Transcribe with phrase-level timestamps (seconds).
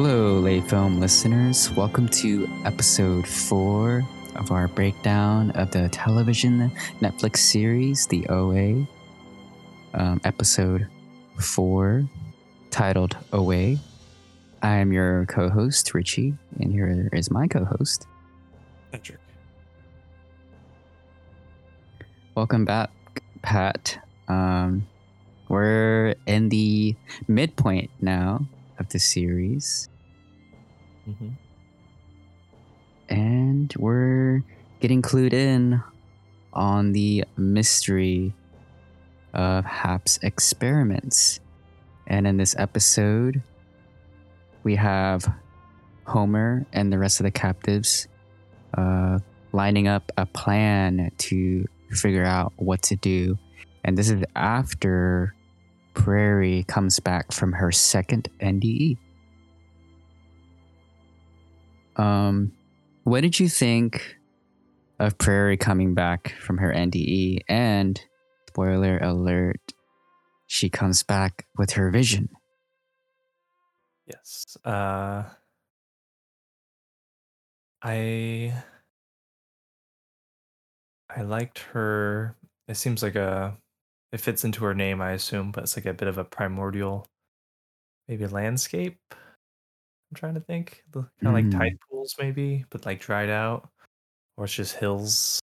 [0.00, 1.72] Hello, Lay Film listeners.
[1.72, 4.04] Welcome to episode four
[4.36, 6.70] of our breakdown of the television
[7.00, 8.86] Netflix series, The OA.
[9.94, 10.86] Um, episode
[11.40, 12.08] four,
[12.70, 13.80] titled Away.
[14.62, 18.06] I am your co host, Richie, and here is my co host.
[18.92, 19.18] Patrick.
[22.36, 22.92] Welcome back,
[23.42, 23.98] Pat.
[24.28, 24.86] Um,
[25.48, 26.94] we're in the
[27.26, 28.46] midpoint now
[28.78, 29.88] of the series,
[31.08, 31.28] Mm-hmm.
[33.08, 34.42] and we're
[34.80, 35.82] getting clued in
[36.52, 38.34] on the mystery
[39.32, 41.40] of Hap's experiments.
[42.06, 43.42] And in this episode,
[44.64, 45.30] we have
[46.06, 48.08] Homer and the rest of the captives
[48.76, 49.18] uh,
[49.52, 53.38] lining up a plan to figure out what to do.
[53.84, 55.34] And this is after
[55.94, 58.98] Prairie comes back from her second NDE.
[61.98, 62.52] Um,
[63.04, 64.16] what did you think
[64.98, 67.40] of Prairie coming back from her NDE?
[67.48, 68.00] And
[68.48, 69.60] spoiler alert,
[70.46, 72.28] she comes back with her vision.
[74.06, 74.56] Yes.
[74.64, 75.24] Uh,
[77.82, 78.54] I
[81.10, 82.36] I liked her.
[82.66, 83.56] It seems like a.
[84.12, 87.06] It fits into her name, I assume, but it's like a bit of a primordial,
[88.08, 88.98] maybe landscape.
[90.10, 91.50] I'm trying to think, The, kind of like Hmm.
[91.50, 93.70] tide pools, maybe, but like dried out,
[94.36, 95.40] or it's just hills.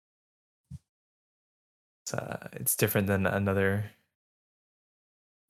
[2.06, 3.90] It's, uh, it's different than another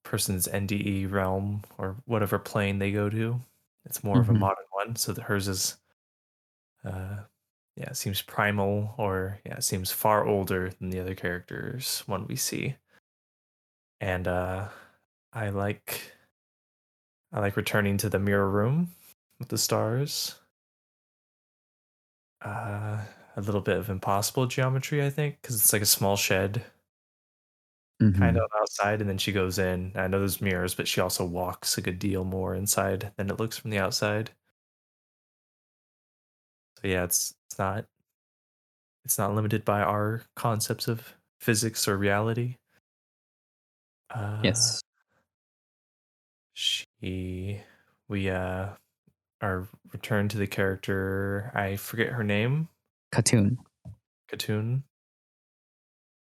[0.04, 3.40] person's NDE realm or whatever plane they go to.
[3.86, 4.40] It's more of a Mhm.
[4.40, 5.78] modern one, so that hers is,
[6.84, 7.24] uh,
[7.76, 12.28] yeah, it seems primal or yeah, it seems far older than the other characters one
[12.28, 12.76] we see.
[14.02, 14.70] And uh,
[15.34, 16.14] I like,
[17.32, 18.96] I like returning to the mirror room
[19.40, 20.36] with the stars.
[22.42, 23.04] Uh,
[23.36, 26.66] a little bit of impossible geometry, I think, because it's like a small shed
[28.02, 28.18] Mhm.
[28.18, 31.26] kind of outside and then she goes in i know there's mirrors but she also
[31.26, 34.32] walks a good deal more inside than it looks from the outside
[36.82, 37.86] so yeah it's it's not
[39.06, 42.56] it's not limited by our concepts of physics or reality
[44.12, 44.82] uh Yes.
[46.54, 47.62] she
[48.08, 48.76] we uh
[49.42, 52.68] are returned to the character i forget her name
[53.14, 53.58] Khatun.
[54.32, 54.84] Khatun.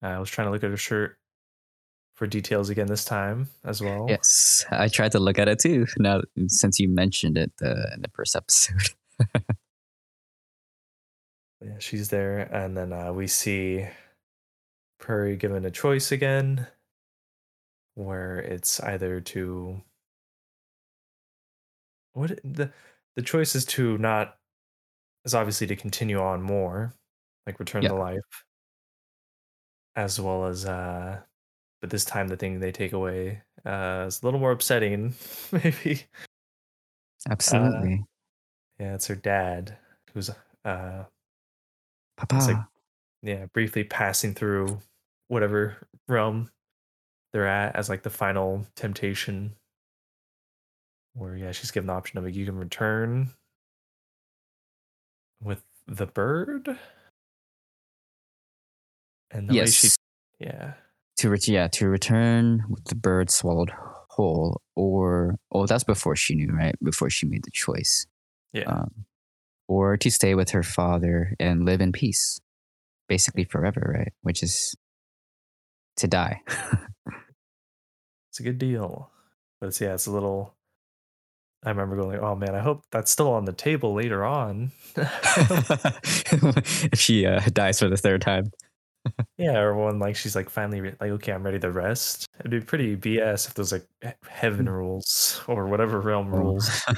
[0.02, 1.16] i was trying to look at her shirt
[2.14, 4.64] for details again this time as well Yes.
[4.70, 5.84] I tried to look at it too.
[5.98, 8.91] Now, since you mentioned it uh, in the first episode.
[11.64, 13.86] Yeah, she's there, and then uh, we see
[14.98, 16.66] Prairie given a choice again,
[17.94, 19.81] where it's either to
[22.12, 22.70] what the
[23.16, 24.36] the choice is to not
[25.25, 26.92] is obviously to continue on more,
[27.47, 27.91] like return Yeah.
[27.91, 28.44] to life,
[29.97, 31.20] as well as uh,
[31.80, 35.14] but this time the thing they take away uh, is a little more upsetting,
[35.52, 36.02] maybe.
[37.30, 38.04] Absolutely.
[38.78, 39.76] Yeah, it's her dad
[40.12, 40.31] who's
[40.64, 41.04] uh,
[42.16, 42.34] Papa.
[42.36, 42.56] like
[43.22, 44.78] yeah, briefly passing through
[45.28, 45.76] whatever
[46.08, 46.50] realm
[47.32, 49.54] they're at as like the final temptation.
[51.14, 53.30] Where yeah, she's given the option of like, you can return
[55.42, 56.76] with the bird,
[59.30, 59.97] and the way she yes.
[60.41, 60.72] yeah
[61.19, 63.70] To ret- yeah, to return with the bird swallowed
[64.10, 66.75] whole, or oh, that's before she knew, right?
[66.82, 68.06] Before she made the choice,
[68.52, 69.04] yeah um,
[69.69, 72.41] or to stay with her father and live in peace,
[73.08, 74.12] basically forever, right?
[74.22, 74.75] Which is
[75.96, 76.41] to die.
[78.31, 79.10] it's a good deal,
[79.60, 80.54] but it's yeah it's a little.
[81.64, 84.70] I remember going like, oh man, I hope that's still on the table later on.
[84.96, 88.50] if she uh, dies for the third time.
[89.37, 92.26] Yeah, or when like she's like finally re- like okay, I'm ready to rest.
[92.40, 96.70] It'd be pretty BS if there's like he- heaven rules or whatever realm rules.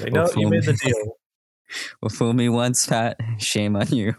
[0.00, 0.66] Like, well, no, you made me.
[0.66, 1.18] the deal.
[2.00, 3.18] well, fool me once, Pat.
[3.36, 4.14] Shame on you.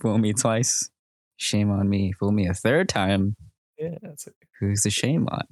[0.00, 0.88] Fool me twice.
[1.36, 2.12] Shame on me.
[2.12, 3.34] Fool me a third time.
[3.76, 5.48] Yeah, it's like, Who's the shame on?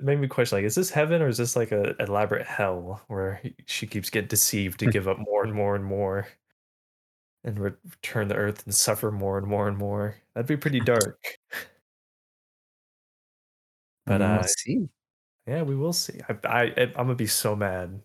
[0.00, 3.42] Made me question like, is this heaven or is this like a elaborate hell where
[3.66, 6.28] she keeps getting deceived to give up more and more and more,
[7.44, 10.16] and re- return to Earth and suffer more and more and more?
[10.34, 11.18] That'd be pretty dark.
[14.06, 14.88] But we'll uh, see.
[15.46, 16.20] yeah, we will see.
[16.28, 18.02] I, I I'm gonna be so mad.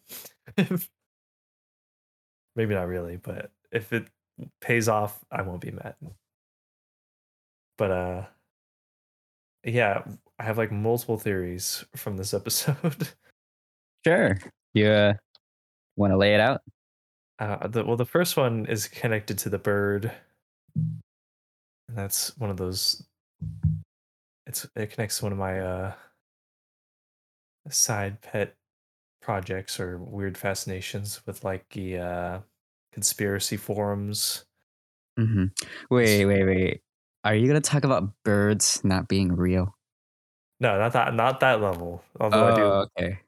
[2.56, 4.08] Maybe not really, but if it
[4.62, 5.96] pays off, I won't be mad.
[7.78, 8.26] But uh
[9.64, 10.04] yeah,
[10.44, 13.10] I have like multiple theories from this episode.
[14.06, 14.38] Sure.
[14.74, 15.14] You uh,
[15.96, 16.60] want to lay it out?
[17.40, 20.12] Uh, the, well, the first one is connected to the bird,
[20.76, 21.02] and
[21.88, 23.02] that's one of those.
[24.46, 25.94] It's it connects to one of my uh,
[27.70, 28.56] side pet
[29.22, 32.40] projects or weird fascinations with like the uh,
[32.92, 34.44] conspiracy forums.
[35.18, 35.46] Mm-hmm.
[35.90, 36.82] Wait, wait, wait.
[37.24, 39.78] Are you gonna talk about birds not being real?
[40.64, 42.02] No, not that, not that level.
[42.22, 43.20] Although I do, Oh, okay.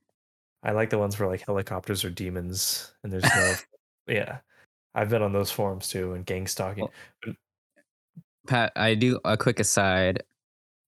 [0.63, 3.53] I like the ones where like helicopters or demons, and there's no,
[4.07, 4.37] yeah.
[4.95, 6.87] I've been on those forums too, and gang stalking.
[7.25, 7.35] Well,
[8.47, 10.23] Pat, I do a quick aside.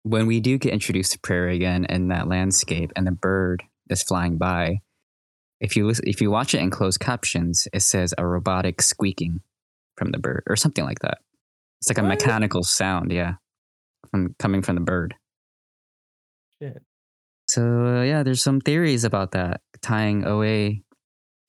[0.04, 4.02] When we do get introduced to prairie again in that landscape, and the bird is
[4.02, 4.80] flying by,
[5.60, 9.42] if you listen, if you watch it in closed captions, it says a robotic squeaking
[9.98, 11.18] from the bird or something like that.
[11.82, 12.08] It's like a What?
[12.10, 13.34] mechanical sound, yeah,
[14.12, 15.14] from coming from the bird.
[16.62, 16.81] Shit.
[17.48, 20.71] So uh, yeah, there's some theories about that tying OA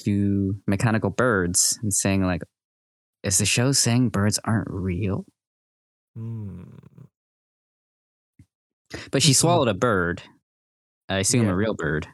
[0.05, 2.43] to mechanical birds and saying like,
[3.25, 5.25] is the show saying birds aren't real?
[6.15, 6.63] Hmm.
[9.11, 10.23] But she swallowed a bird.
[11.09, 11.51] I assume Yeah.
[11.53, 12.07] a real bird.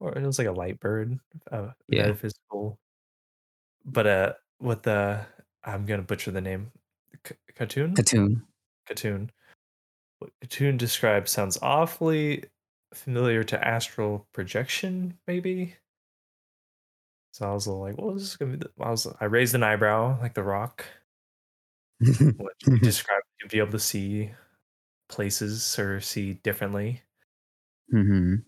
[0.00, 1.18] Or it was like a light bird,
[1.50, 2.02] uh, Yeah.
[2.02, 2.78] metaphysical.
[3.84, 5.26] But uh, with the
[5.64, 6.72] I'm gonna butcher the name,
[7.26, 7.94] C- Khatun.
[7.94, 8.42] Khatun.
[8.88, 9.30] Khatun.
[10.20, 12.44] What Khatun describes sounds awfully
[12.94, 15.76] familiar to astral projection, maybe.
[17.32, 18.66] So I was a like, what was this gonna be?
[18.80, 20.84] I was I raised an eyebrow like the rock.
[22.36, 24.30] What you described to be able to see
[25.08, 27.02] places or see differently.
[27.90, 28.42] hmm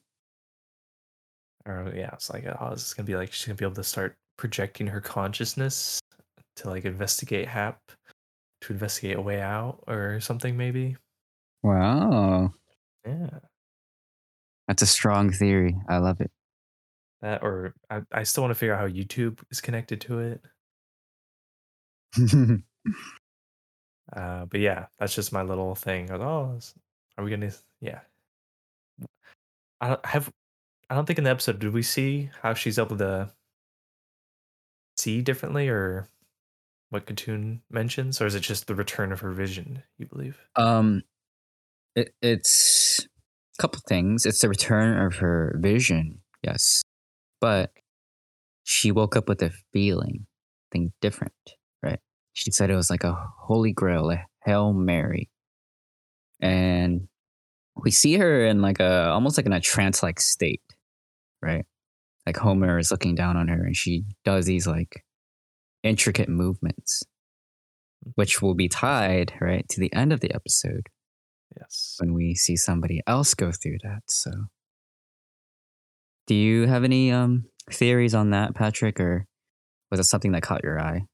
[1.66, 3.84] Or yeah, it's like, oh, this is gonna be like she's gonna be able to
[3.84, 6.00] start projecting her consciousness
[6.56, 7.80] to like investigate Hap,
[8.62, 10.96] to investigate a way out or something maybe.
[11.62, 12.54] Wow,
[13.06, 13.38] Yeah,
[14.68, 15.76] that's a strong theory.
[15.88, 16.30] I love it.
[17.22, 20.42] that or I, I still want to figure out how YouTube is connected to it.
[24.12, 26.10] Uh, but yeah, that's just my little thing.
[26.10, 26.58] Oh,
[27.16, 27.52] are we gonna?
[27.80, 28.00] Yeah,
[29.80, 30.28] I don't have.
[30.88, 33.30] I don't think in the episode did we see how she's able to
[34.96, 36.08] see differently or
[36.88, 39.84] what Khatun mentions, or is it just the return of her vision?
[39.98, 40.40] You believe?
[40.56, 41.02] um,
[41.94, 43.06] it, it's
[43.58, 44.26] a couple things.
[44.26, 46.82] It's the return of her vision, yes,
[47.40, 47.70] but
[48.64, 50.26] she woke up with a feeling,
[50.72, 51.34] thing different,
[51.82, 52.00] right?
[52.32, 55.28] She said it was like a holy grail, a hail mary,
[56.40, 57.08] and
[57.76, 60.62] we see her in like a almost like in a trance like state,
[61.42, 61.64] right?
[62.26, 65.04] Like Homer is looking down on her, and she does these like
[65.82, 67.02] intricate movements,
[68.14, 70.88] which will be tied right to the end of the episode
[71.58, 71.96] Yes.
[71.98, 74.02] when we see somebody else go through that.
[74.08, 74.30] So,
[76.26, 79.26] do you have any um theories on that, Patrick, or
[79.90, 81.06] was it something that caught your eye?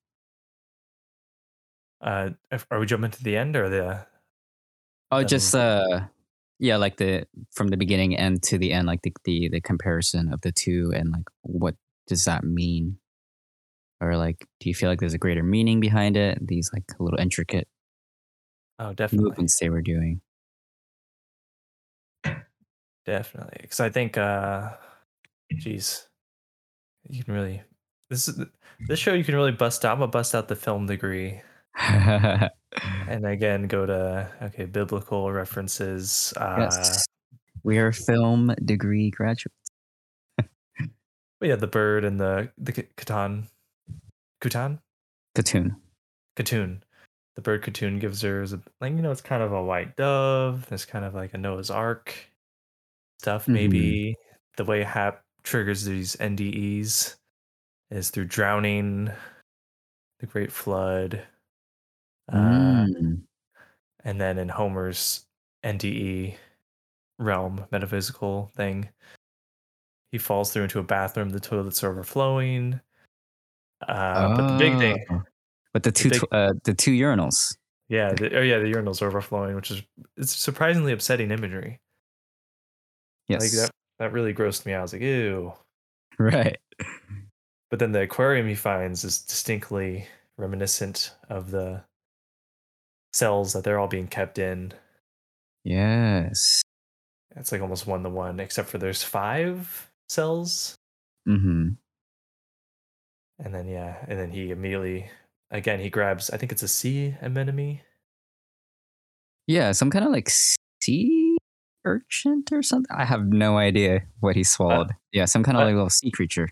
[2.00, 2.30] Uh,
[2.70, 4.06] are we jumping to the end or the?
[5.10, 6.00] Oh, Um, just uh,
[6.58, 10.32] yeah, like the from the beginning end to the end, like the the the comparison
[10.32, 11.74] of the two, and like what
[12.06, 12.98] does that mean?
[14.00, 16.38] Or like, do you feel like there's a greater meaning behind it?
[16.46, 17.66] These like little intricate
[18.78, 20.20] Oh, definitely, movements they were doing.
[23.06, 23.58] Definitely.
[23.62, 24.70] Because I think, uh,
[25.54, 26.06] geez,
[27.08, 27.62] you can really
[28.10, 28.40] this is
[28.86, 29.92] this show you can really bust out.
[29.92, 31.40] I'm gonna bust out the film degree.
[31.78, 37.04] and again go to okay biblical references uh yes,
[37.64, 39.70] we are film degree graduates.
[40.38, 40.48] but
[41.42, 43.48] yeah the bird and the the katan,
[44.40, 44.78] Kutan
[45.36, 45.76] Khatun.
[46.36, 46.80] Khatun
[47.34, 49.96] the bird Khatun gives her is a, like you know it's kind of a white
[49.96, 52.14] dove It's kind of like a Noah's Ark
[53.20, 53.52] stuff Mhm.
[53.54, 54.16] maybe
[54.56, 57.16] the way Hap triggers these NDEs
[57.90, 59.10] is through drowning
[60.20, 61.22] the great flood
[62.32, 62.36] uh
[62.86, 63.22] Mm.
[64.04, 65.26] and then in Homer's
[65.62, 66.36] NDE
[67.18, 68.88] realm metaphysical thing,
[70.12, 71.30] he falls through into a bathroom.
[71.30, 72.80] The toilets are overflowing.
[73.86, 75.22] Uh, But the big thing, Oh.
[75.72, 77.56] But the two big- uh, the two urinals.
[77.88, 79.82] yeah, the, oh yeah, the urinals are overflowing, which is
[80.16, 81.80] it's surprisingly upsetting imagery.
[83.28, 83.42] Yes.
[83.42, 84.80] Like that, that really grossed me out.
[84.80, 85.52] I was like, ew.
[86.18, 86.56] Right.
[87.68, 90.06] But then the aquarium he finds is distinctly
[90.38, 91.82] reminiscent of the
[93.12, 94.72] cells that they're all being kept in.
[95.62, 96.62] Yes.
[97.34, 100.76] It's like almost one to one, except for there's five cells
[101.28, 101.68] Mm-hmm.
[103.38, 105.10] And then yeah, and then he immediately
[105.50, 107.80] again he grabs I think it's a sea anemone.
[109.46, 111.15] Yeah, some kind of like sea
[111.86, 112.94] urchin or something.
[112.94, 114.90] I have no idea what he swallowed.
[115.12, 116.48] yeah, some kind of but- like little sea creature.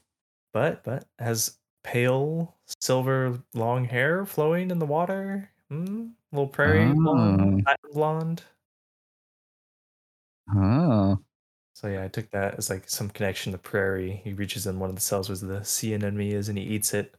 [0.54, 5.50] But but has pale silver long hair flowing in the water.
[5.68, 6.08] Hmm?
[6.32, 7.62] Little prairie blonde, Oh.
[7.64, 8.42] platinum blonde.
[10.54, 11.18] Oh,
[11.74, 14.20] So yeah, I took that as like some connection to prairie.
[14.24, 16.94] He reaches in one of the cells where the sea anemone is, and he eats
[16.94, 17.14] it.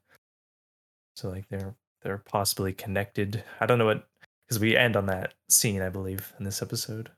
[1.15, 3.43] So like they're they're possibly connected.
[3.59, 4.07] I don't know what
[4.47, 7.09] because we end on that scene, I believe, in this episode.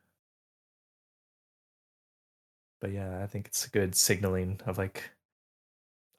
[2.82, 5.12] But yeah, I think it's a good signaling of like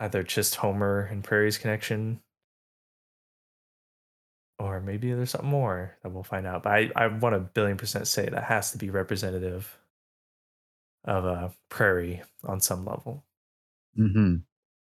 [0.01, 2.21] either just Homer and Prairie's connection,
[4.59, 6.63] or maybe there's something more that we'll find out.
[6.63, 9.79] But I I want a billion percent say that has to be representative
[11.05, 13.25] of a Prairie on some level.
[13.99, 14.37] mm-hmm.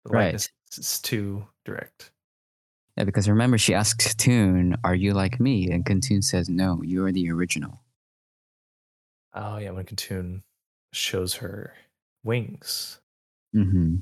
[0.06, 0.34] The Right.
[0.78, 2.12] is too direct.
[2.98, 7.06] Yeah, because remember, she asks Toon, "Are you like me?" And Toon says, "No, you
[7.06, 7.82] are the original."
[9.34, 10.44] Oh yeah, when Khatun
[10.94, 11.74] shows her
[12.24, 13.00] wings.
[13.56, 13.98] Mm-hmm.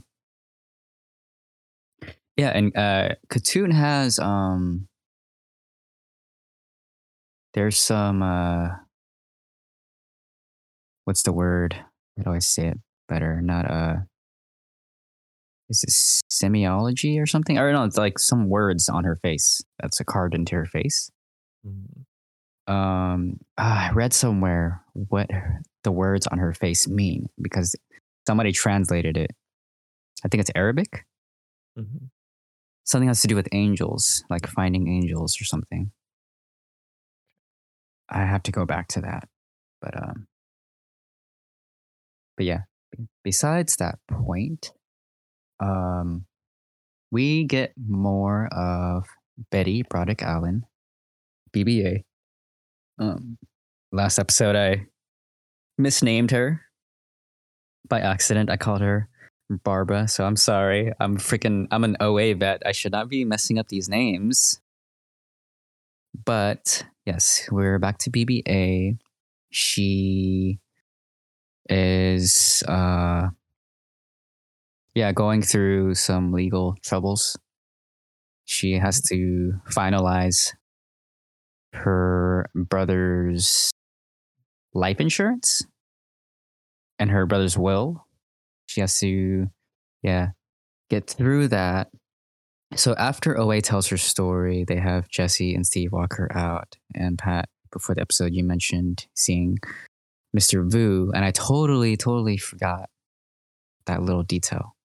[2.38, 4.88] Yeah, and uh, Khatun has um.
[7.54, 8.70] There's some uh.
[11.06, 11.76] What's the word?
[12.18, 13.42] How do I say it better?
[13.42, 13.96] Not uh.
[15.70, 17.58] Is it semiology or something?
[17.58, 21.10] Or no, it's like some words on her face that's a carved into her face.
[21.66, 22.06] Mm,
[22.72, 25.30] um ah, I read somewhere what
[25.84, 27.76] the words on her face mean because
[28.28, 29.32] somebody translated it.
[30.24, 31.06] I think it's Arabic.
[31.78, 32.10] mhm.
[32.84, 35.92] Something has to do with angels, like finding angels or something.
[38.10, 39.28] I have to go back to that.
[39.82, 40.28] But um
[42.38, 42.62] but yeah,
[43.24, 44.72] besides that point,
[45.60, 46.26] um
[47.12, 49.06] we get more of
[49.52, 50.66] Betty Broderick Allen,
[51.54, 52.04] BBA.
[53.00, 53.38] Um,
[53.92, 54.88] last episode, I
[55.78, 56.62] misnamed her
[57.88, 58.50] by accident.
[58.50, 59.10] I called her
[59.50, 60.92] Barbara, so I'm sorry.
[61.00, 61.68] I'm freaking.
[61.72, 62.62] I'm an OA vet.
[62.66, 64.60] I should not be messing up these names.
[66.26, 68.98] But yes, we're back to BBA.
[69.50, 70.60] She
[71.70, 73.30] is, uh,
[74.96, 77.38] yeah, going through some legal troubles.
[78.46, 80.54] She has to finalize
[81.74, 83.72] her brother's
[84.74, 85.64] life insurance
[87.00, 88.06] and her brother's will.
[88.68, 89.48] She has to,
[90.04, 90.30] yeah,
[90.90, 91.90] get through that.
[92.76, 96.76] So after OA tells her story, they have Jesse and Steve walk her out.
[96.96, 99.58] And Pat, before the episode, you mentioned seeing
[100.38, 100.70] Mr.
[100.72, 102.90] Vu, and I totally, totally forgot
[103.88, 104.76] that little detail.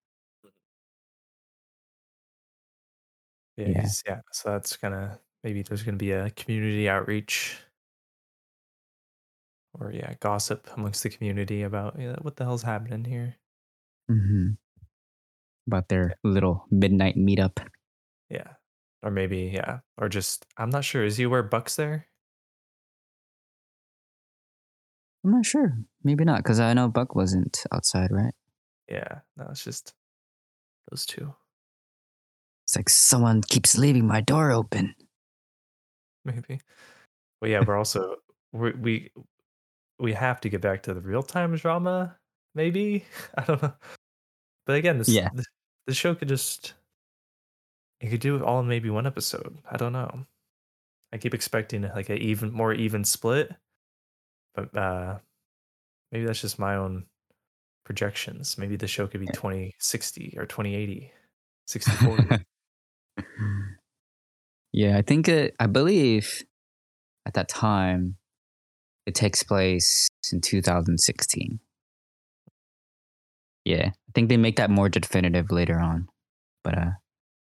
[3.57, 3.87] Yeah, Yeah.
[4.07, 4.21] yeah.
[4.33, 7.59] So that's gonna maybe there's gonna be a community outreach,
[9.81, 13.37] or yeah, gossip amongst the community about what the hell's happening here.
[14.09, 14.51] hmm
[15.67, 17.59] About their little midnight meetup.
[18.31, 18.55] Yeah,
[19.03, 21.05] or maybe yeah, or just I'm not sure.
[21.05, 22.07] Is he aware Buck's there?
[25.25, 25.77] I'm not sure.
[26.05, 28.35] Maybe not, because I know Buck wasn't outside, right?
[28.89, 29.93] Yeah, no, it's just
[30.91, 31.35] those two.
[32.65, 34.95] It's like someone keeps leaving my door open.
[36.25, 36.61] maybe.
[37.41, 38.17] But yeah, we're also
[38.53, 39.11] we we
[39.99, 42.17] we have to get back to the real time drama.
[42.55, 43.05] Maybe
[43.37, 43.75] I don't know.
[44.67, 45.31] But again, this Yeah.
[45.91, 46.75] show could just
[48.01, 49.59] it could do it all in maybe one episode.
[49.71, 50.27] I don't know.
[51.13, 53.53] I keep expecting like a even more even split,
[54.55, 55.19] but uh
[56.13, 57.07] maybe that's just my own
[57.85, 58.59] projections.
[58.59, 61.13] Maybe the show could be 2060 or 2080,
[61.67, 62.45] 60 40.
[64.73, 66.43] yeah, I think it, I believe
[67.25, 68.17] at that time
[69.07, 71.61] it takes place in 2016.
[73.65, 76.09] Yeah, I think they make that more definitive later on,
[76.63, 76.91] but uh,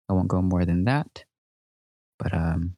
[0.09, 1.25] I won't go more than that.
[2.19, 2.75] But um,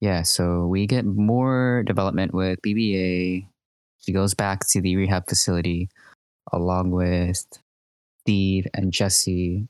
[0.00, 3.46] yeah, so we get more development with BBA.
[4.00, 5.88] She goes back to the rehab facility
[6.52, 7.46] along with
[8.24, 9.68] Steve and Jesse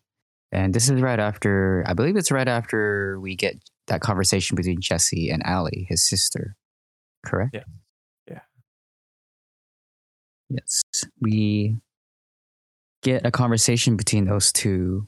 [0.52, 4.82] and this is right after, I believe it's right after we get that conversation between
[4.82, 6.54] Jesse and Allie, his sister.
[7.24, 7.54] Correct?
[7.54, 7.64] Yeah.
[8.28, 8.40] Yeah.
[10.50, 10.82] Yes.
[11.20, 11.78] We
[13.02, 15.06] get a conversation between those two,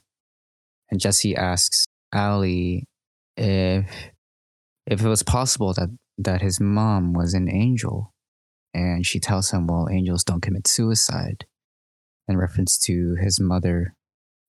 [0.91, 2.85] and Jesse asks Ali
[3.37, 3.87] if
[4.87, 8.13] if it was possible that that his mom was an angel,
[8.73, 11.45] and she tells him, "Well, angels don't commit suicide,"
[12.27, 13.95] in reference to his mother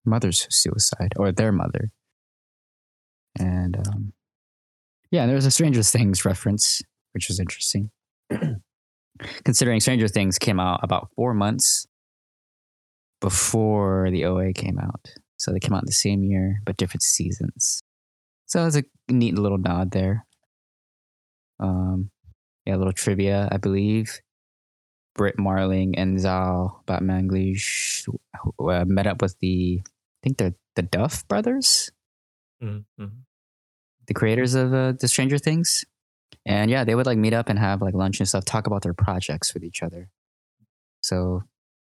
[0.04, 1.90] mother's suicide or their mother.
[3.38, 4.12] And um,
[5.11, 6.82] yeah, there's a Stranger Things reference,
[7.16, 7.90] which was interesting.
[9.44, 11.87] considering Stranger Things came out about four months
[13.23, 15.14] before the OA came out.
[15.38, 17.82] So they came out the same year, but different seasons.
[18.44, 20.26] So it was a neat little nod there.
[21.58, 22.11] Um,
[22.66, 24.20] yeah, a little trivia, I believe.
[25.14, 28.06] Brit Marling and Zal Batmanglij
[28.61, 29.90] uh, met up with the, I
[30.23, 31.90] think they're the Duff brothers,
[32.62, 33.06] Mm-hmm.
[34.08, 35.85] the creators of uh, the Stranger Things.
[36.47, 38.83] And yeah, they would like meet up and have like lunch and stuff, talk about
[38.83, 40.09] their projects with each other.
[41.00, 41.43] So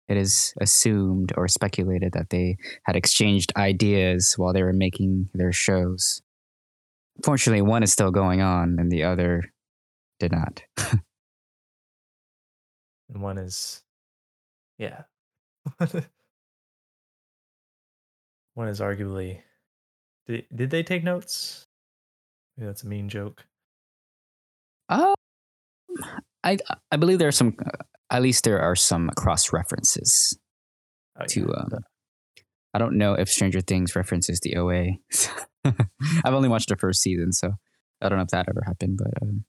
[0.08, 5.52] it is assumed or speculated that they had exchanged ideas while they were making their
[5.52, 6.22] shows.
[7.24, 9.52] Fortunately, one is still going on and the other
[10.20, 10.64] did not.
[13.14, 13.84] And one is,
[14.78, 15.04] yeah.
[18.54, 19.42] one is arguably.
[20.28, 21.68] Did, did they take notes?
[22.56, 23.46] Maybe that's a mean joke.
[24.92, 25.14] Uh,
[26.44, 26.58] I
[26.92, 27.56] I believe there are some.
[28.10, 30.38] At least there are some cross references
[31.20, 31.40] Oh, to.
[31.40, 31.46] yeah.
[31.64, 31.70] Um,
[32.74, 34.98] I don't know if Stranger Things references the OA.
[35.66, 37.52] I've only watched the first season, so
[38.02, 38.98] I don't know if that ever happened.
[39.02, 39.46] But um,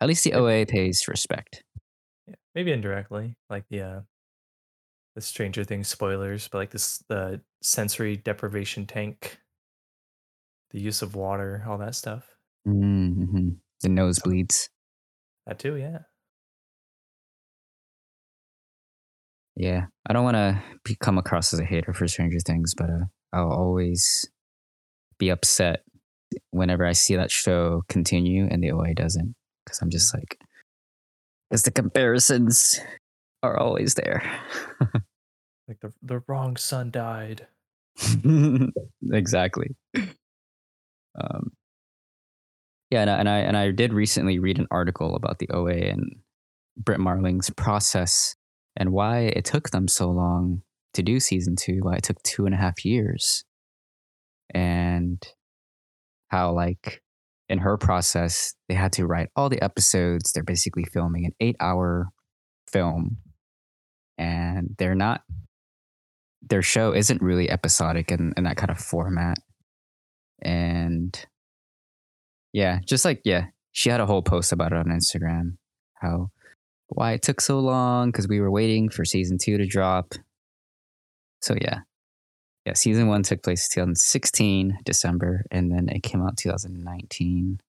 [0.00, 1.62] at least the OA pays respect.
[2.28, 4.00] Yeah, maybe indirectly, like the uh,
[5.14, 9.38] the Stranger Things spoilers, but like this the sensory deprivation tank,
[10.72, 12.24] the use of water, all that stuff.
[12.68, 13.48] Mm-hmm.
[13.82, 14.68] The nosebleeds.
[15.46, 15.98] That too, yeah.
[19.54, 23.04] Yeah, I don't want to come across as a hater for Stranger Things, but uh,
[23.32, 24.28] I'll always
[25.18, 25.82] be upset
[26.50, 29.34] whenever I see that show continue and the OA doesn't,
[29.64, 30.38] because I'm just like,
[31.48, 32.80] because the comparisons
[33.42, 34.22] are always there.
[35.68, 37.48] Like the the wrong son died.
[39.12, 39.74] exactly.
[41.20, 41.50] Um,
[42.90, 45.72] yeah, and I, and I and I did recently read an article about the OA
[45.72, 46.16] and
[46.76, 48.36] Brit Marling's process
[48.76, 50.62] and why it took them so long
[50.94, 53.44] to do season two, why it took two and a half years,
[54.54, 55.26] and
[56.28, 57.02] how like
[57.48, 60.32] in her process they had to write all the episodes.
[60.32, 62.08] They're basically filming an eight-hour
[62.70, 63.18] film,
[64.18, 65.22] and they're not
[66.48, 69.38] their show isn't really episodic in, in that kind of format.
[70.42, 71.26] And
[72.56, 75.58] yeah, just like, yeah, she had a whole post about it on Instagram,
[75.92, 76.30] how
[76.88, 80.14] why it took so long because we were waiting for season two to drop.
[81.42, 81.80] So yeah.
[82.64, 87.64] Yeah, season one took place 2016, December, and then it came out 2019, I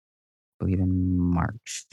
[0.59, 1.85] believe in March.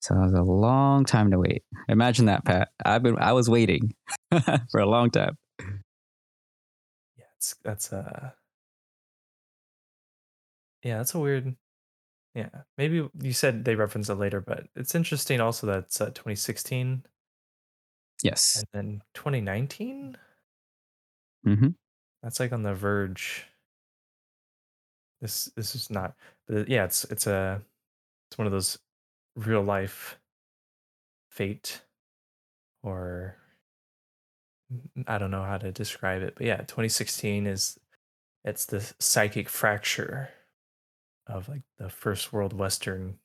[0.00, 1.62] So it was a long time to wait.
[1.88, 2.70] Imagine that, Pat.
[2.84, 3.94] I've been I was waiting
[4.72, 5.38] for a long time.
[7.16, 8.30] Yeah, it's that's uh
[10.84, 11.56] Yeah, that's a weird
[12.34, 12.50] Yeah.
[12.78, 17.04] Maybe you said they referenced it later, but it's interesting also that it's uh, 2016
[18.22, 18.56] Yes.
[18.56, 20.16] and then 2019?
[21.46, 21.68] Mm-hmm.
[22.22, 23.46] That's like on the verge.
[25.20, 26.14] This this is not
[26.46, 27.62] but yeah, it's it's a
[28.30, 28.78] it's one of those
[29.36, 30.18] real life
[31.30, 31.82] fate
[32.82, 33.36] or
[35.06, 37.78] I don't know how to describe it, but yeah, 2016 is
[38.44, 40.30] it's the psychic fracture
[41.26, 43.18] of like the first world western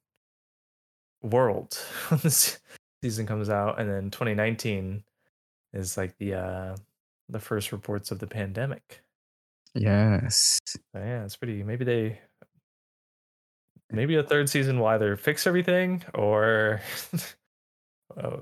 [1.21, 1.77] world
[2.09, 2.59] when this
[3.03, 5.03] season comes out and then 2019
[5.73, 6.75] is like the uh
[7.29, 9.03] the first reports of the pandemic.
[9.75, 10.59] Yes.
[10.65, 12.19] So yeah, it's pretty maybe they
[13.91, 16.81] maybe a third season will either fix everything or
[18.17, 18.37] uh,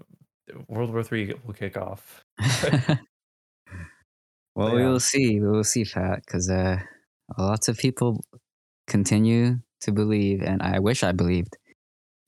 [0.68, 2.24] World War Three will kick off.
[4.56, 5.40] well, we will see.
[5.40, 6.80] We will see, Fat, because uh,
[7.38, 8.24] lots of people
[8.88, 11.58] continue to believe, and I wish I believed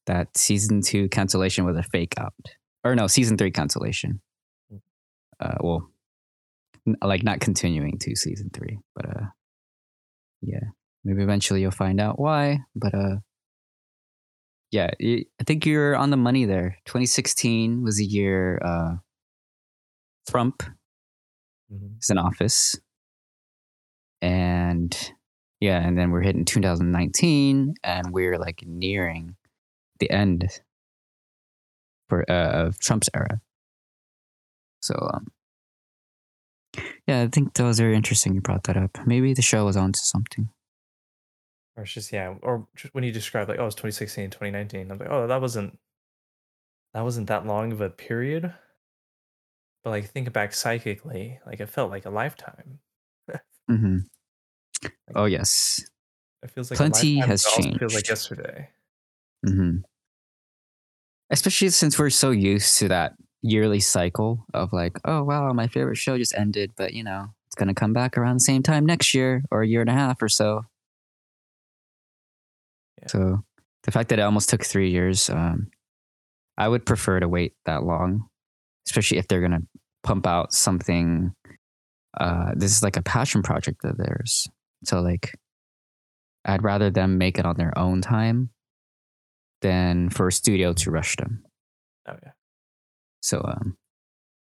[0.06, 2.34] that season two cancellation was a fake out,
[2.84, 4.22] or no, season three cancellation.
[5.40, 5.90] Uh, well,
[6.88, 9.26] n- like not continuing to season three, but uh,
[10.42, 10.60] yeah,
[11.04, 12.60] maybe eventually you'll find out why.
[12.76, 13.16] But uh,
[14.72, 16.78] yeah, I think you're on the money there.
[16.86, 18.96] 2016 was a year uh,
[20.30, 20.62] Trump
[21.72, 22.00] Mhm.
[22.02, 22.78] is in office.
[24.22, 25.14] And
[25.60, 29.36] yeah, and then we're hitting 2019 and we're like nearing
[30.00, 30.48] the end
[32.08, 33.42] for uh, of Trump's era.
[34.82, 35.28] So um
[37.08, 38.98] yeah, I think that was very interesting you brought that up.
[39.06, 40.50] Maybe the show was onto something.
[41.76, 44.98] Or it's just yeah, or just when you describe like oh it's 2016, 2019, I'm
[44.98, 45.78] like oh that wasn't
[46.94, 48.54] that wasn't that long of a period.
[49.84, 52.80] But like thinking back psychically, like it felt like a lifetime.
[53.68, 54.00] hmm
[55.16, 55.86] Oh yes.
[56.44, 58.10] It feels like Plenty has also feels like changed.
[58.10, 58.70] yesterday.
[59.46, 59.78] hmm
[61.32, 65.96] especially since we're so used to that yearly cycle of like, oh wow, my favorite
[65.98, 69.14] show just ended, but you know, it's gonna come back around the same time next
[69.14, 70.64] year or a year and a half or so.
[73.02, 73.08] Yeah.
[73.08, 73.44] So
[73.84, 75.68] the fact that it almost took three years, um,
[76.58, 78.28] I would prefer to wait that long,
[78.88, 79.62] especially if they're gonna
[80.04, 81.34] pump out something.
[82.20, 84.48] Uh, this is like a passion project of theirs,
[84.84, 85.34] so like,
[86.46, 88.50] I'd rather them make it on their own time
[89.62, 91.44] than for a studio to rush them.
[92.08, 92.32] Oh yeah.
[93.22, 93.78] So, um,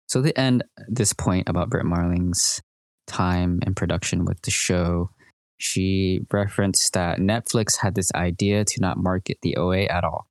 [0.08, 2.62] so the end this point about Brit Marling's
[3.08, 5.10] time and production with the show,
[5.58, 10.28] she referenced that Netflix had this idea to not market the OA at all,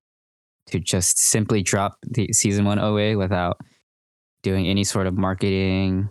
[0.66, 3.58] to just simply drop the season one OA without
[4.42, 6.08] doing any sort of marketing.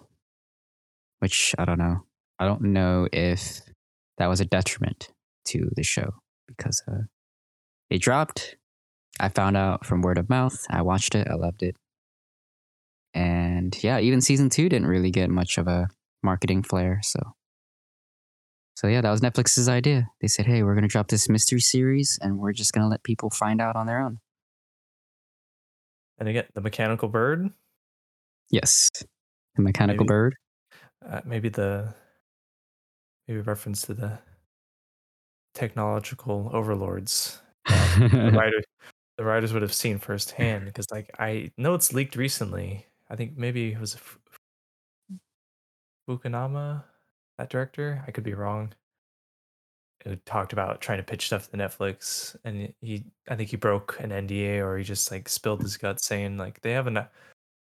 [1.19, 2.05] Which I don't know.
[2.39, 3.61] I don't know if
[4.19, 5.09] that was a detriment
[5.45, 6.11] to the show
[6.47, 7.03] because uh,
[7.89, 8.57] it dropped.
[9.19, 10.57] I found out from word of mouth.
[10.69, 11.27] I watched it.
[11.27, 11.75] I loved it.
[13.13, 15.87] And yeah, even season two didn't really get much of a
[16.21, 16.99] marketing flair.
[17.01, 17.19] So,
[18.75, 20.07] so yeah, that was Netflix's idea.
[20.21, 23.29] They said, "Hey, we're gonna drop this mystery series, and we're just gonna let people
[23.31, 24.19] find out on their own."
[26.19, 27.49] And again, the mechanical bird.
[28.51, 28.89] Yes,
[29.55, 30.07] the mechanical Maybe.
[30.07, 30.35] bird.
[31.05, 31.93] Uh, maybe the
[33.29, 34.17] maybe reference to the
[35.53, 38.61] technological overlords the writer
[39.17, 42.85] the writers would have seen firsthand because like i know it's leaked recently.
[43.11, 44.19] I think maybe it was F-
[46.07, 46.83] fukunaga
[47.37, 48.03] that director?
[48.07, 48.73] I could be wrong.
[50.03, 53.99] Who talked about trying to pitch stuff to netflix and he i think he broke
[53.99, 57.05] an nda or he just like spilled his guts saying like they have an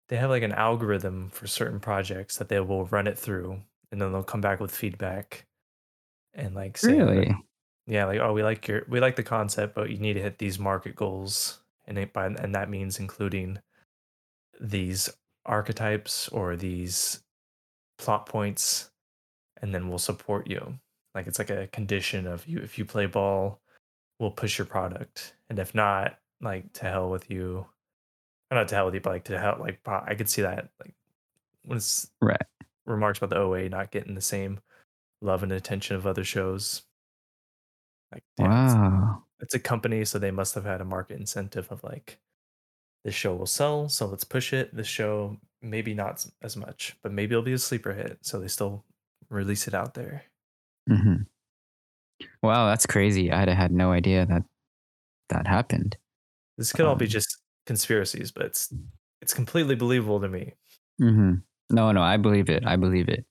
[0.09, 3.61] they have like an algorithm for certain projects that they will run it through
[3.93, 5.47] and then they'll come back with feedback
[6.35, 7.37] and like say Really?
[7.87, 10.39] yeah, like oh, we like your we like the concept, but you need to hit
[10.39, 13.59] these market goals, and it, by and that means including
[14.61, 15.09] these
[15.47, 17.23] archetypes or these
[17.99, 18.91] plot points,
[19.61, 20.79] and then we'll support you.
[21.15, 22.59] Like it's like a condition of you.
[22.61, 23.61] If you play ball,
[24.19, 27.67] we'll push your product, and if not, like to hell with you.
[28.51, 29.57] Or not to hell with you, but like to hell.
[29.61, 30.69] Like I could see that.
[30.81, 30.95] Like
[31.65, 32.41] when it's Right.
[32.87, 34.61] Remarks about the OA not getting the same
[35.23, 36.85] love and attention of other shows.
[38.13, 39.27] Like damn, it's- Wow.
[39.41, 42.21] it's a company, so they must have had a market incentive of like,
[43.05, 44.75] this show will sell, so let's push it.
[44.77, 48.49] This show maybe not as much, but maybe it'll be a sleeper hit, so they
[48.49, 48.85] still
[49.31, 50.25] release it out there.
[50.89, 51.23] hmm
[52.43, 53.31] Wow, that's crazy.
[53.31, 54.45] I'd have had no idea that
[55.31, 55.97] that happened.
[56.59, 58.73] This could all be Um, just conspiracies, but it's
[59.21, 60.55] it's completely believable to me.
[60.99, 62.65] hmm No, no, I believe it.
[62.67, 63.25] I believe it.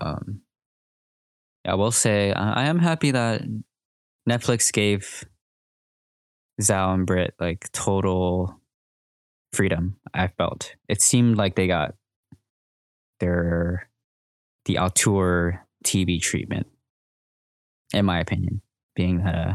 [0.00, 0.40] Um,
[1.66, 3.42] I will say I am happy that
[4.28, 5.24] Netflix gave
[6.60, 8.60] Zal and Brit like total
[9.52, 9.96] freedom.
[10.14, 11.94] I felt it seemed like they got
[13.20, 13.90] their
[14.64, 16.66] the auteur TV treatment,
[17.92, 18.62] in my opinion.
[18.96, 19.52] Being that uh,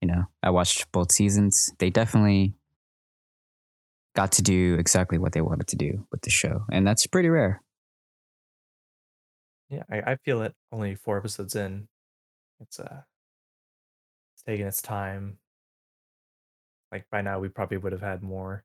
[0.00, 1.72] you know, I watched both seasons.
[1.78, 2.54] They definitely
[4.14, 7.28] got to do exactly what they wanted to do with the show, and that's pretty
[7.28, 7.62] rare.
[9.68, 10.54] Yeah, I, I feel it.
[10.70, 11.88] Only four episodes in,
[12.60, 13.02] it's uh,
[14.34, 15.38] it's taking its time.
[16.90, 18.64] Like by now, we probably would have had more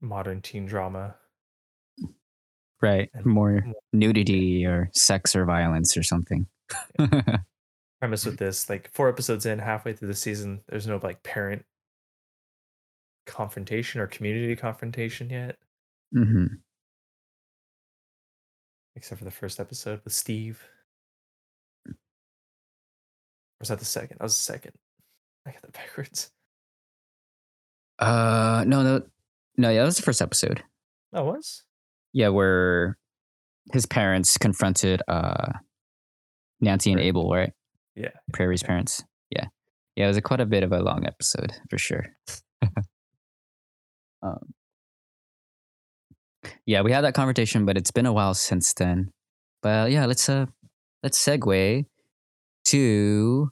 [0.00, 1.14] modern teen drama.
[2.82, 3.10] Right.
[3.24, 6.46] More more- nudity or sex or violence or something.
[8.00, 11.64] premise with this like four episodes in halfway through the season there's no like parent
[13.26, 15.56] confrontation or community confrontation yet
[16.12, 16.46] hmm
[18.94, 20.62] except for the first episode with steve
[21.86, 21.94] or
[23.60, 24.72] was that the second that was the second
[25.46, 26.30] i got that backwards
[27.98, 29.00] Uh, no, no,
[29.56, 29.70] no.
[29.70, 30.62] Yeah, that was the first episode.
[31.12, 31.64] that was
[32.12, 32.98] Yeah, where
[33.72, 35.52] his parents confronted uh
[36.60, 37.06] Nancy and Right.
[37.06, 37.52] Abel, right?
[37.94, 38.66] yeah Prairie's yeah.
[38.68, 39.02] parents.
[39.30, 39.46] Yeah,
[39.96, 40.04] yeah.
[40.04, 42.04] It was a quite a bit of a long episode for sure.
[44.22, 44.54] um,
[46.64, 49.10] yeah, we had that conversation, but it's been a while since then.
[49.62, 50.46] But yeah, let's uh
[51.02, 51.84] let's segue
[52.66, 53.50] to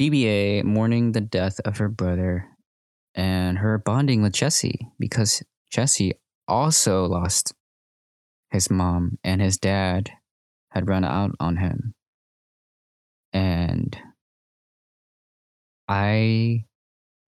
[0.00, 2.46] BBA mourning the death of her brother
[3.14, 6.14] and her bonding with Jesse because Jesse
[6.48, 7.54] also lost
[8.50, 10.10] his mom and his dad
[10.70, 11.94] had run out on him.
[13.32, 13.96] And
[15.88, 16.64] I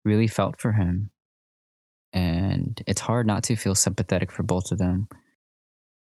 [0.03, 1.11] really felt for him.
[2.15, 5.07] And it's hard not to feel sympathetic for both of them.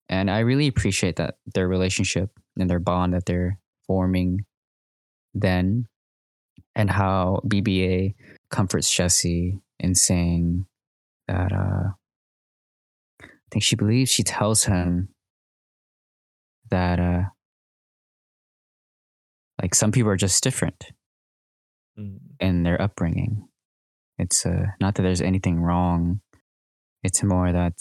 [0.09, 4.45] And I really appreciate that their relationship and their bond that they're forming
[5.33, 5.85] then
[6.75, 8.15] and how BBA
[8.49, 10.65] comforts Jesse in saying
[11.27, 11.89] that uh,
[13.21, 15.09] I think she believes she tells him
[16.69, 17.23] that uh,
[19.61, 20.85] like some people are just different
[21.99, 22.19] Mm.
[22.39, 23.47] in their upbringing.
[24.17, 26.21] It's uh, not that there's anything wrong.
[27.03, 27.73] It's more that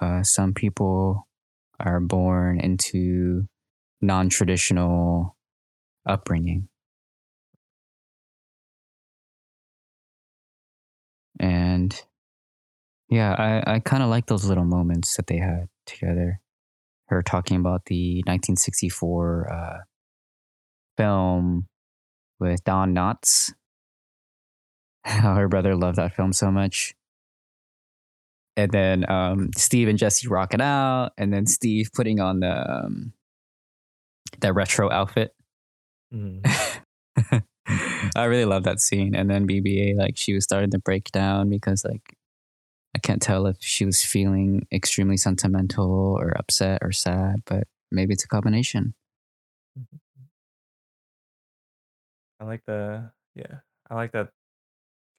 [0.00, 1.28] uh, some people
[1.78, 3.46] are born into
[4.00, 5.36] non-traditional
[6.06, 6.68] upbringing.
[11.38, 12.00] And
[13.08, 13.34] yeah,
[13.66, 16.40] I, I kind of like those little moments that they had together.
[17.08, 19.78] Her talking about the 1964 uh,
[20.96, 21.66] film
[22.40, 23.52] with Don Knotts.
[25.20, 26.96] How her brother loved that film so much.
[28.56, 33.12] And then um, Steve and Jesse rocking out, and then Steve putting on the um,
[34.40, 35.32] that retro outfit.
[36.12, 36.44] Mm.
[38.16, 39.14] I really love that scene.
[39.14, 42.16] And then BBA, like she was starting to break down because like
[42.96, 48.14] I can't tell if she was feeling extremely sentimental or upset or sad, but maybe
[48.14, 48.94] it's a combination.
[52.40, 53.60] I like the yeah.
[53.88, 54.30] I like that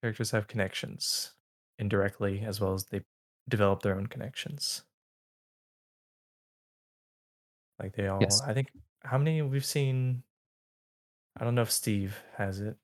[0.02, 1.34] characters have connections
[1.80, 3.02] indirectly as well as they
[3.50, 4.84] develop their own connections.
[7.80, 8.42] Like they all Yes.
[8.42, 8.72] I think
[9.04, 10.24] how many we've seen
[11.40, 12.78] I don't know if Steve has it,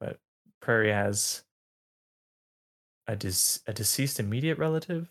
[0.00, 0.20] but
[0.60, 1.44] Prairie has
[3.06, 5.10] a dis- a deceased immediate relative.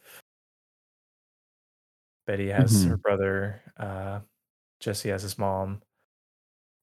[2.26, 3.02] Betty has her Mhm.
[3.02, 3.62] brother.
[3.78, 4.22] Uh,
[4.80, 5.82] Jesse has his mom.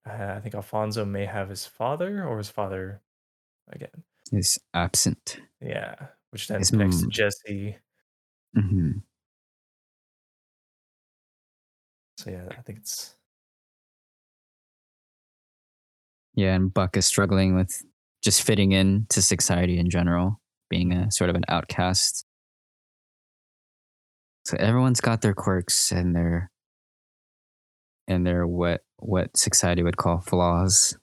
[0.05, 3.03] Uh, I think Alfonso may have his father or his father
[3.69, 4.05] again.
[4.33, 5.39] Is absent.
[5.61, 5.95] Yeah,
[6.31, 7.11] which then connects to mom.
[7.11, 7.77] Jesse.
[8.55, 8.91] hmm
[12.19, 13.15] So yeah, I think it's
[16.35, 17.83] Yeah, and Buck is struggling with
[18.23, 22.25] just fitting in to society in general, being a sort of an outcast.
[24.45, 26.51] So everyone's got their quirks and their
[28.09, 30.97] and their what what society would call flaws.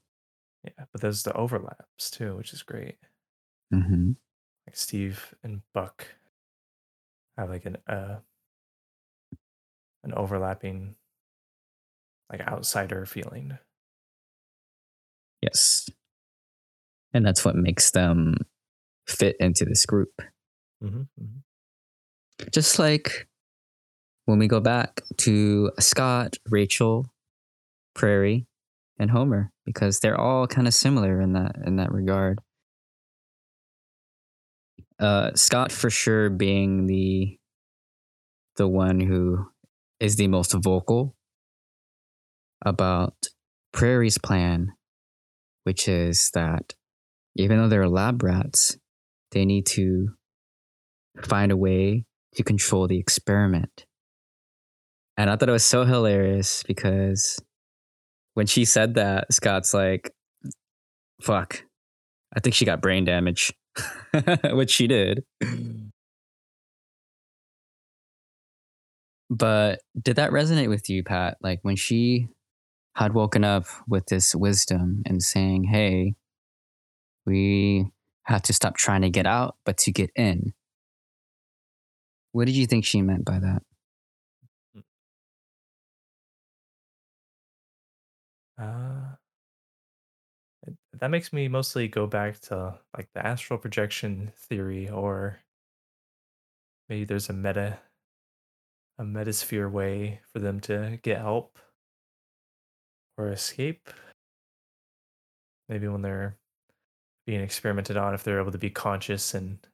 [0.63, 2.97] yeah, but there's the overlaps too, which is great.
[3.81, 4.11] Hmm
[4.67, 6.07] Like Steve and Buck
[7.37, 8.17] have like an uh
[10.03, 10.95] an overlapping
[12.31, 13.57] like outsider feeling.
[15.41, 15.89] Yes,
[17.13, 18.37] and that's what makes them
[19.07, 20.11] fit into this group.
[20.83, 21.03] mm-hmm
[22.51, 23.27] Just like
[24.25, 27.11] when we go back to Scott, Rachel,
[27.93, 28.47] Prairie,
[28.97, 32.39] and Homer, because they're all kind of similar in that in that regard.
[35.03, 37.37] Uh, Scott for sure being the
[38.55, 39.47] the one who
[39.99, 41.13] is the most vocal
[42.65, 43.13] about
[43.73, 44.71] Prairie's plan,
[45.65, 46.75] which is that
[47.35, 48.77] even though they're lab rats,
[49.31, 50.13] they need to
[51.21, 53.85] find a way to control the experiment.
[55.17, 57.41] And I thought it was so hilarious because
[58.35, 60.13] when she said that, Scott's like,
[61.21, 61.65] fuck,
[62.33, 63.51] I think she got brain damage,
[64.51, 65.23] which she did.
[69.29, 71.37] But did that resonate with you, Pat?
[71.41, 72.27] Like when she
[72.95, 76.15] had woken up with this wisdom and saying, hey,
[77.25, 77.87] we
[78.23, 80.53] have to stop trying to get out, but to get in.
[82.31, 83.63] What did you think she meant by that?
[88.57, 89.02] Uh,
[91.03, 95.43] that makes me mostly go back to like the astral projection theory, or
[96.89, 97.79] maybe there's a meta,
[98.97, 101.59] a metasphere way for them to get help
[103.17, 103.89] or escape.
[105.67, 106.39] Maybe when they're
[107.25, 109.67] being experimented on, if they're able to be conscious and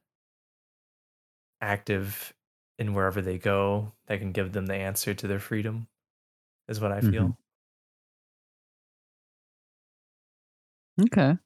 [1.60, 2.34] active
[2.78, 5.88] in wherever they go, that can give them the answer to their freedom,
[6.68, 7.28] is what I feel.
[7.28, 7.36] Mhm.
[11.00, 11.36] Okay.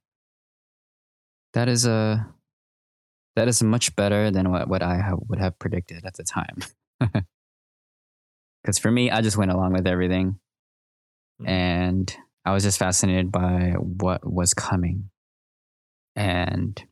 [1.53, 2.27] That is a
[3.37, 6.59] that is much better than what, what I ha- would have predicted at the time.
[8.62, 10.38] Because for me, I just went along with everything,
[11.43, 11.49] Mm.
[11.49, 15.11] and I was just fascinated by what was coming,
[16.17, 16.83] and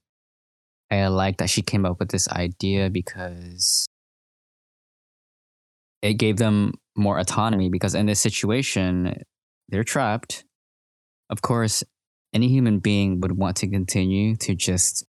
[0.91, 3.87] I like that she came up with this idea because
[6.03, 7.71] it gave them more autonomy.
[7.71, 9.23] Because in this situation,
[9.69, 10.45] they're trapped.
[11.31, 11.85] Of course,
[12.33, 15.05] any human being would want to continue to just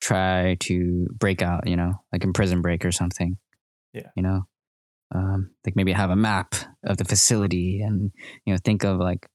[0.00, 3.38] try to break out, you know, like in prison break or something.
[3.92, 4.08] Yeah.
[4.16, 4.46] You know,
[5.14, 8.10] um, like maybe have a map of the facility and,
[8.44, 9.26] you know, think of like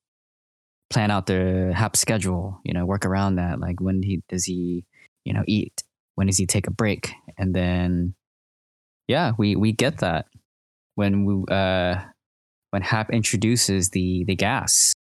[0.90, 3.60] plan out the HAP schedule, you know, work around that.
[3.60, 4.86] Like when he does he
[5.30, 5.84] you know eat?
[6.16, 7.14] When does he take a break?
[7.38, 8.16] And then,
[9.08, 10.26] yeah, we we get that
[10.96, 12.02] when we uh
[12.72, 14.94] when Hap introduces the the gas,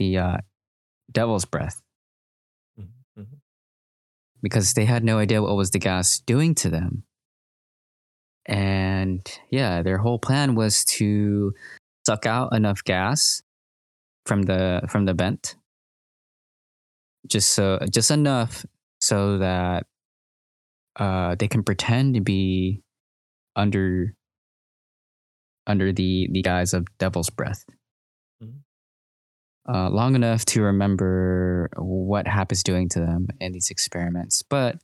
[0.00, 0.38] the uh,
[1.12, 1.82] devil's breath,
[2.78, 3.40] Mhm, mhm.
[4.42, 7.04] because they had no idea what was the gas doing to them.
[8.46, 11.52] And yeah, their whole plan was to
[12.06, 13.42] suck out enough gas
[14.26, 15.56] from the from the vent,
[17.26, 18.64] just so just enough
[19.00, 19.86] so that
[20.96, 22.82] uh, they can pretend to be
[23.56, 24.14] under
[25.66, 27.64] under the the guise of devil's breath.
[29.72, 34.78] Uh, long enough to remember what Hap is doing to them in these experiments, but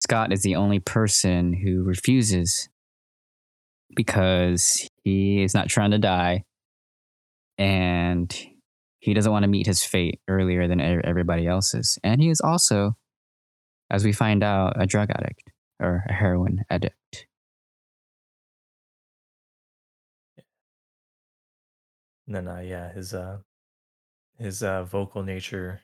[0.00, 2.68] Scott is the only person who refuses
[3.96, 6.44] because he is not trying to die
[7.58, 8.32] and
[9.00, 11.98] he doesn't want to meet his fate earlier than everybody else's.
[12.04, 12.96] And he is also,
[13.90, 17.26] as we find out, a drug addict or a heroin addict.
[22.28, 23.38] Then, uh, yeah, his uh,
[24.38, 25.80] his uh, vocal nature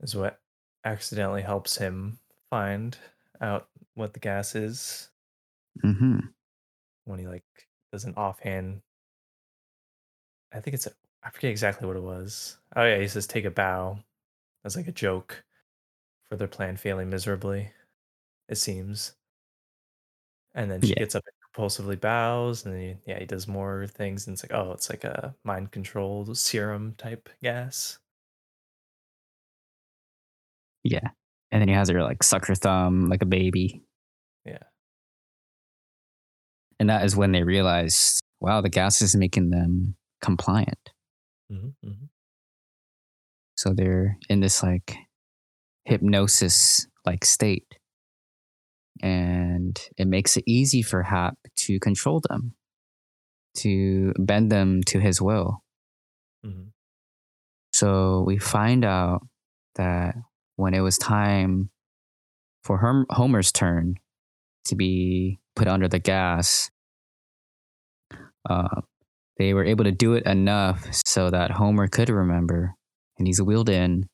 [0.00, 0.40] is what
[0.84, 2.18] accidentally helps him
[2.50, 2.96] find
[3.40, 5.10] out what the gas is
[5.84, 6.18] mm-hmm.
[7.04, 7.44] when he like
[7.92, 8.82] does an offhand.
[10.52, 10.92] I think it's a,
[11.22, 12.58] I forget exactly what it was.
[12.76, 13.98] Oh yeah, he says take a bow
[14.64, 15.44] as like a joke
[16.28, 17.72] for their plan failing miserably.
[18.48, 19.14] It seems.
[20.54, 21.00] And then she Yeah.
[21.00, 24.44] gets up and compulsively bows, and then he, yeah, he does more things, and it's
[24.44, 27.98] like, oh, it's like a mind controlled serum type gas.
[30.82, 31.08] Yeah.
[31.50, 33.82] And then he has her like suck her thumb like a baby.
[34.44, 34.58] Yeah.
[36.78, 40.90] And that is when they realize, wow, the gas is making them compliant.
[41.50, 42.06] hmm hmm
[43.56, 44.96] So they're in this like
[45.84, 47.78] hypnosis like state.
[49.02, 52.54] And it makes it easy for Hap to control them,
[53.56, 55.62] to bend them to his will.
[56.42, 56.68] hmm
[57.72, 59.26] So we find out
[59.74, 60.14] that
[60.56, 61.70] when it was time
[62.62, 63.96] for Herm- Homer's turn
[64.66, 66.70] to be put under the gas,
[68.48, 68.80] uh,
[69.38, 72.74] they were able to do it enough so that Homer could remember,
[73.18, 74.08] and he's wheeled in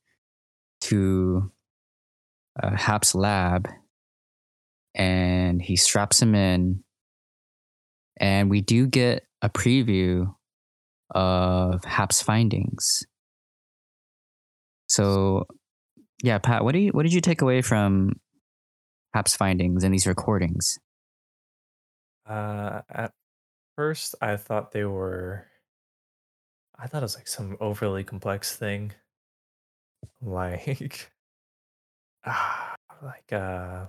[0.83, 1.53] to
[2.63, 3.69] uh, Hap's lab,
[4.95, 6.83] and he straps him in,
[8.19, 10.35] and we do get a preview
[11.11, 13.03] of Hap's findings.
[14.87, 15.47] So,
[16.23, 18.21] yeah, Pat, what do you what did you take away from
[19.15, 20.79] Hap's findings and these recordings?
[22.29, 23.13] Uh, at
[23.77, 25.47] first, I thought they were.
[26.79, 28.93] I thought it was like some overly complex thing,
[30.23, 31.11] like,
[32.25, 33.87] ah, like uh,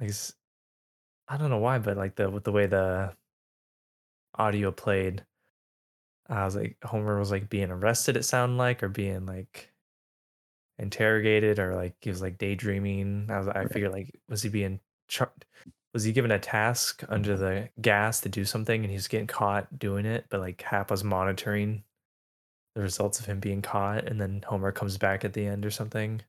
[0.00, 0.12] like
[1.28, 3.14] I don't know why, but like the with the way the
[4.34, 5.24] audio played,
[6.28, 8.16] I was like Homer was like being arrested.
[8.16, 9.72] It sounded like, or being like
[10.78, 13.28] interrogated, or like he was like daydreaming.
[13.30, 15.32] I was I figured like was he being char-
[15.92, 19.78] was he given a task under the gas to do something and he's getting caught
[19.78, 21.84] doing it, but like Hap was monitoring
[22.74, 25.70] the results of him being caught, and then Homer comes back at the end or
[25.70, 26.20] something.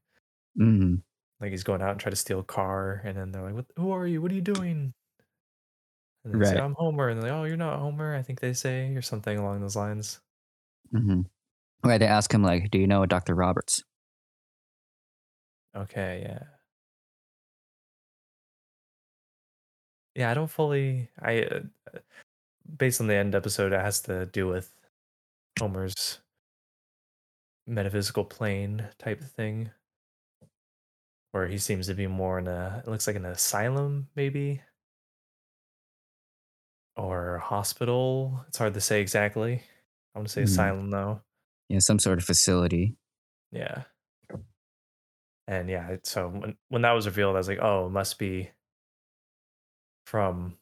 [0.59, 1.01] Mm,
[1.39, 3.65] Like he's going out and try to steal a car, and then they're like, "What?
[3.77, 4.21] Who are you?
[4.21, 4.93] What are you doing?"
[6.25, 6.59] And then they say, Right.
[6.59, 9.37] "I'm Homer," and they're like, "Oh, you're not Homer." I think they say or something
[9.37, 10.19] along those lines.
[10.91, 11.21] hmm
[11.83, 11.99] Right.
[11.99, 13.35] They ask him like, "Do you know Dr.
[13.35, 13.83] Roberts?"
[15.75, 16.55] Okay, yeah.
[20.15, 21.09] Yeah, I don't fully.
[21.19, 21.61] I uh,
[21.93, 21.99] uh,
[22.77, 24.75] based on the end episode, it has to do with
[25.59, 26.21] Homer's
[27.67, 29.71] metaphysical plane type thing,
[31.35, 32.81] where he seems to be more in a.
[32.87, 34.61] It looks like an asylum, maybe,
[36.95, 38.45] or hospital.
[38.47, 39.61] It's hard to say exactly.
[40.15, 40.45] I want to say Mhm.
[40.45, 41.21] asylum though.
[41.67, 42.95] Yeah, some sort of facility.
[43.51, 43.83] Yeah.
[45.47, 48.51] And yeah, so when when that was revealed, I was like, oh, it must be
[50.07, 50.57] from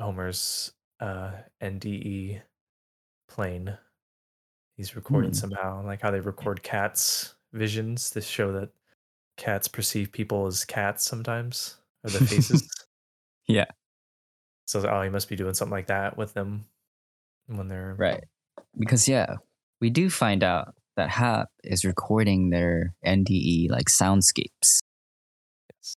[0.00, 2.40] Homer's uh NDE
[3.28, 3.76] plane.
[4.78, 5.34] He's recording Hmm.
[5.36, 8.70] somehow, like how they record cats' visions to show that
[9.36, 12.68] cats perceive people as cats sometimes, or the faces.
[13.48, 13.66] Yeah.
[14.66, 16.66] So I was like, oh, he must be doing something like that with them
[17.46, 18.24] when they're Right.
[18.78, 19.36] Because yeah,
[19.80, 24.78] we do find out that Hap is recording their NDE like soundscapes,
[25.70, 25.94] Yes.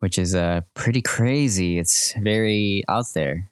[0.00, 1.78] which is uh pretty crazy.
[1.78, 3.50] It's very out there.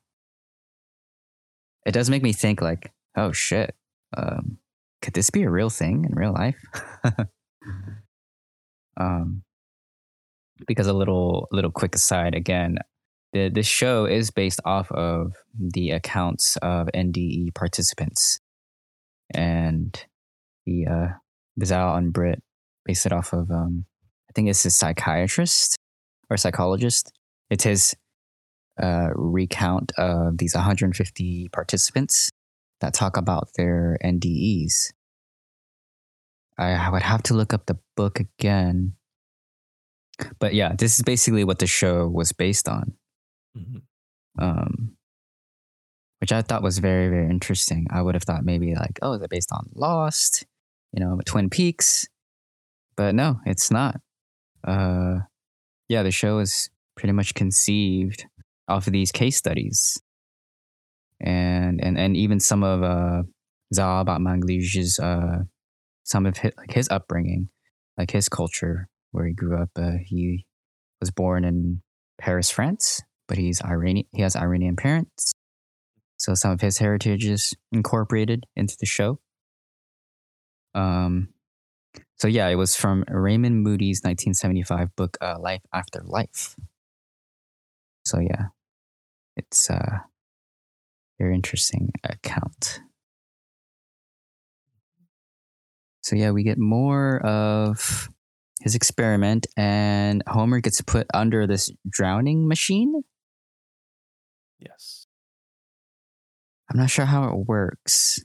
[1.86, 3.74] It does make me think like, oh shit.
[4.16, 4.58] Um
[5.02, 6.58] could this be a real thing in real life?
[8.96, 9.42] um,
[10.66, 12.78] because a little little quick aside again,
[13.32, 18.40] the this show is based off of the accounts of NDE participants,
[19.34, 20.04] and
[20.66, 21.08] the uh,
[21.58, 22.42] Bizal and Brit
[22.84, 23.86] based it off of um,
[24.28, 25.76] I think it's a psychiatrist
[26.28, 27.12] or psychologist.
[27.50, 27.96] It's his
[28.80, 32.30] uh, recount of these 150 participants
[32.80, 34.92] that talk about their NDEs.
[36.58, 38.94] I, I would have to look up the book again.
[40.38, 42.94] But yeah, this is basically what the show was based on.
[43.56, 43.78] Mm-hmm.
[44.38, 44.96] Um,
[46.20, 47.86] which I thought was very, very interesting.
[47.90, 50.46] I would have thought maybe like, oh, is it based on Lost?
[50.92, 52.06] You know, Twin Peaks?
[52.96, 54.00] But no, it's not.
[54.62, 55.20] Uh,
[55.88, 58.26] yeah, the show is pretty much conceived
[58.68, 60.00] off of these case studies
[61.20, 63.22] and and and even some of uh
[63.74, 65.44] Zal Batmanglij's uh
[66.10, 67.48] some of his, like his upbringing,
[67.96, 69.70] like his culture where he grew up.
[69.76, 70.44] Uh, he
[71.00, 71.82] was born in
[72.20, 74.06] Paris, France, but he's Iranian.
[74.12, 75.32] He has Iranian parents,
[76.16, 79.20] so some of his heritage is incorporated into the show.
[80.74, 81.28] Um,
[82.16, 86.56] so yeah, it was from Raymond Moody's 1975 book, uh, Life After Life.
[88.04, 88.46] So yeah,
[89.36, 89.98] it's uh
[91.20, 92.80] very interesting account.
[96.10, 98.08] So yeah, we get more of
[98.62, 103.02] his experiment, and Homer gets put under this drowning machine.
[104.58, 105.06] Yes.
[106.68, 108.18] I'm not sure how it works.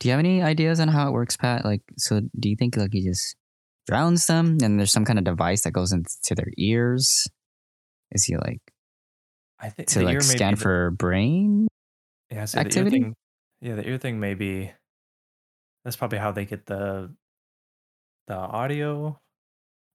[0.00, 1.64] Do you have any ideas on how it works, Pat?
[1.64, 3.36] Like, so do you think like he just
[3.86, 7.28] drowns them, and there's some kind of device that goes into their ears?
[8.10, 8.62] Is he like
[9.60, 11.68] I think to like scan for brain
[12.32, 12.98] yeah, so activity?
[12.98, 13.14] The thing,
[13.60, 14.72] yeah, the ear thing may be
[15.84, 17.14] that's probably how they get the
[18.26, 19.20] the audio.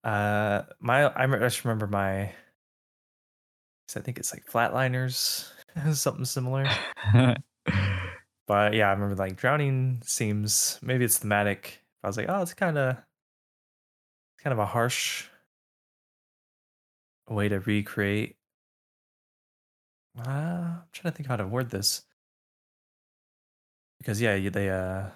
[0.03, 2.31] Uh, my I just remember my.
[3.95, 5.49] I think it's like Flatliners,
[5.93, 6.67] something similar.
[7.13, 11.81] but yeah, I remember like drowning seems maybe it's thematic.
[12.03, 15.27] I was like, oh, it's kind of it's kind of a harsh
[17.29, 18.35] way to recreate.
[20.19, 22.03] Uh, I'm trying to think how to word this
[23.99, 25.07] because yeah, they uh,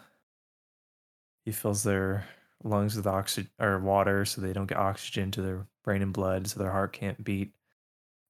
[1.46, 2.26] he fills their
[2.64, 6.48] lungs with oxygen or water, so they don't get oxygen to their brain and blood,
[6.48, 7.54] so their heart can't beat.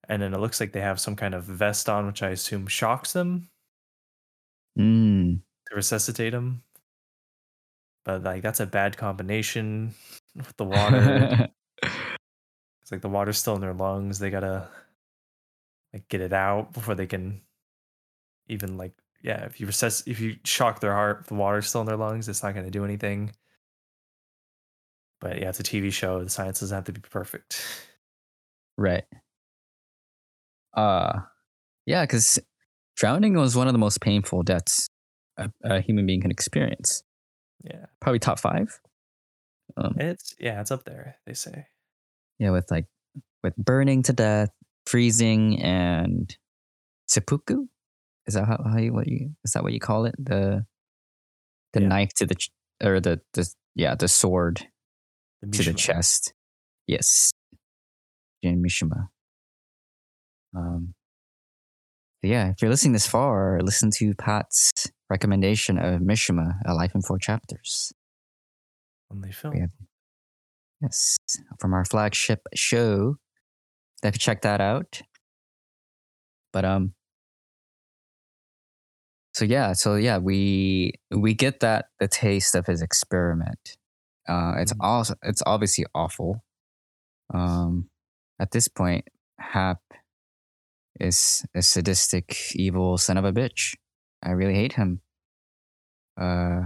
[0.07, 2.67] And then it looks like they have some kind of vest on, which I assume
[2.67, 3.49] shocks them
[4.77, 5.39] mm.
[5.69, 6.63] to resuscitate them.
[8.03, 9.93] But like that's a bad combination
[10.35, 11.49] with the water.
[11.83, 14.17] it's like the water's still in their lungs.
[14.17, 14.67] They gotta
[15.93, 17.41] like get it out before they can
[18.47, 21.87] even like yeah, if you recess, if you shock their heart, the water's still in
[21.87, 23.31] their lungs, it's not going to do anything.
[25.19, 26.23] But yeah, it's a TV show.
[26.23, 27.63] The science doesn't have to be perfect.
[28.77, 29.03] Right.
[30.73, 31.19] Uh,
[31.85, 32.39] yeah, because
[32.95, 34.89] drowning was one of the most painful deaths
[35.37, 37.03] a, a, human being can experience.
[37.63, 38.79] Yeah, probably top five.
[39.77, 41.17] Um, it's yeah, it's up there.
[41.25, 41.67] They say.
[42.39, 42.87] Yeah, with like
[43.43, 44.49] with burning to death,
[44.85, 46.35] freezing, and
[47.07, 47.67] seppuku.
[48.27, 50.15] Is that how, how you what you is that what you call it?
[50.17, 50.65] The
[51.73, 51.87] the yeah.
[51.87, 52.51] knife to the ch-
[52.83, 54.67] or the the yeah the sword
[55.41, 56.33] the to the chest.
[56.87, 57.31] Yes,
[58.43, 59.07] Jin Mishima.
[60.55, 60.93] Um,
[62.21, 64.71] yeah, if you're listening this far, listen to Pat's
[65.09, 67.91] recommendation of Mishima, A Life in Four Chapters.
[69.11, 69.55] Only film.
[69.57, 69.69] Have,
[70.81, 71.17] yes,
[71.59, 73.15] from our flagship show.
[74.03, 75.01] You check that out.
[76.51, 76.93] But um,
[79.33, 83.77] so yeah, so yeah, we we get that the taste of his experiment.
[84.27, 84.85] Uh, it's mm-hmm.
[84.85, 86.43] also it's obviously awful.
[87.33, 87.89] Um,
[88.39, 89.05] at this point,
[89.39, 89.79] Hap
[90.99, 93.75] is a sadistic, evil son of a bitch.
[94.21, 95.01] I really hate him.
[96.19, 96.63] Uh,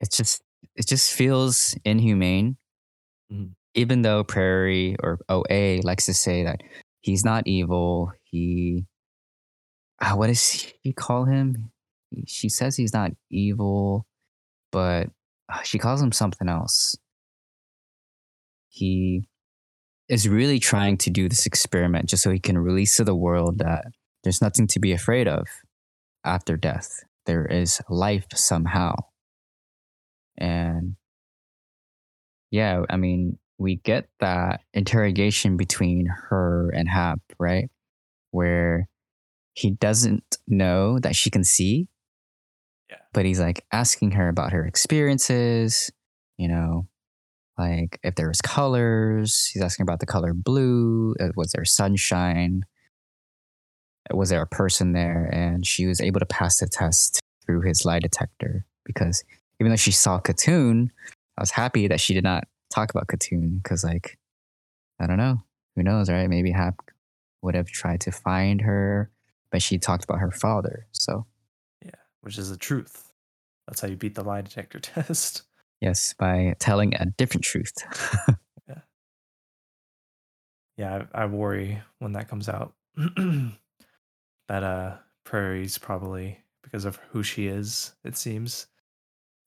[0.00, 0.42] it just
[0.76, 2.56] it just feels inhumane.
[3.32, 3.52] Mm-hmm.
[3.74, 6.62] Even though Prairie or OA likes to say that
[7.00, 8.86] he's not evil, he
[10.00, 10.42] uh, what does
[10.82, 11.70] she call him?
[12.26, 14.06] She says he's not evil,
[14.72, 15.08] but
[15.52, 16.96] uh, she calls him something else.
[18.68, 19.28] He
[20.08, 23.58] is really trying to do this experiment just so he can release to the world
[23.58, 23.86] that
[24.22, 25.46] there's nothing to be afraid of
[26.24, 27.04] after death.
[27.24, 28.94] There is life somehow.
[30.36, 30.96] And
[32.50, 37.70] yeah, I mean, we get that interrogation between her and Hap, right?
[38.30, 38.88] Where
[39.56, 41.88] he doesn't know that she can see.
[42.90, 42.98] Yeah.
[43.12, 45.90] but he's like asking her about her experiences,
[46.38, 46.86] you know,
[47.58, 49.46] like if there was colors.
[49.52, 51.14] He's asking about the color blue.
[51.18, 52.62] uh, Was there sunshine?
[54.12, 55.28] Was there a person there?
[55.32, 59.24] And she was able to pass the test through his lie detector because
[59.58, 60.90] even though she saw Khatun,
[61.36, 64.18] I was happy that she did not talk about Khatun because, like,
[65.00, 65.42] I don't know.
[65.74, 66.28] Who knows, right?
[66.28, 66.76] Maybe Hap
[67.42, 69.10] would have tried to find her,
[69.50, 70.86] but she talked about her father.
[70.92, 71.26] So,
[71.84, 71.90] yeah,
[72.22, 73.12] which is the truth.
[73.66, 75.42] That's how you beat the lie detector test.
[75.80, 77.72] yes, by telling a different truth.
[80.76, 87.22] yeah, I, I worry when that comes out that uh Prairie's probably because of who
[87.22, 88.66] she is, it seems,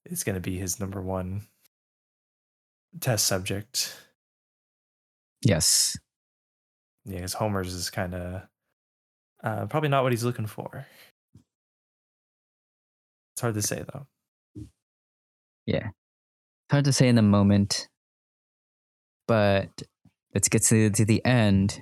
[0.06, 1.44] is gonna be his number one
[3.00, 3.96] test subject.
[5.42, 5.96] yes.
[7.06, 8.42] Yeah, because Homer's is kind of
[9.44, 10.86] uh, probably not what he's looking for.
[13.34, 14.06] It's hard to say though.
[15.66, 15.88] Yeah.
[15.88, 17.88] It's hard to say in the moment,
[19.28, 19.70] but
[20.34, 21.82] let's get to, to the end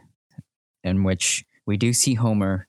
[0.83, 2.67] in which we do see Homer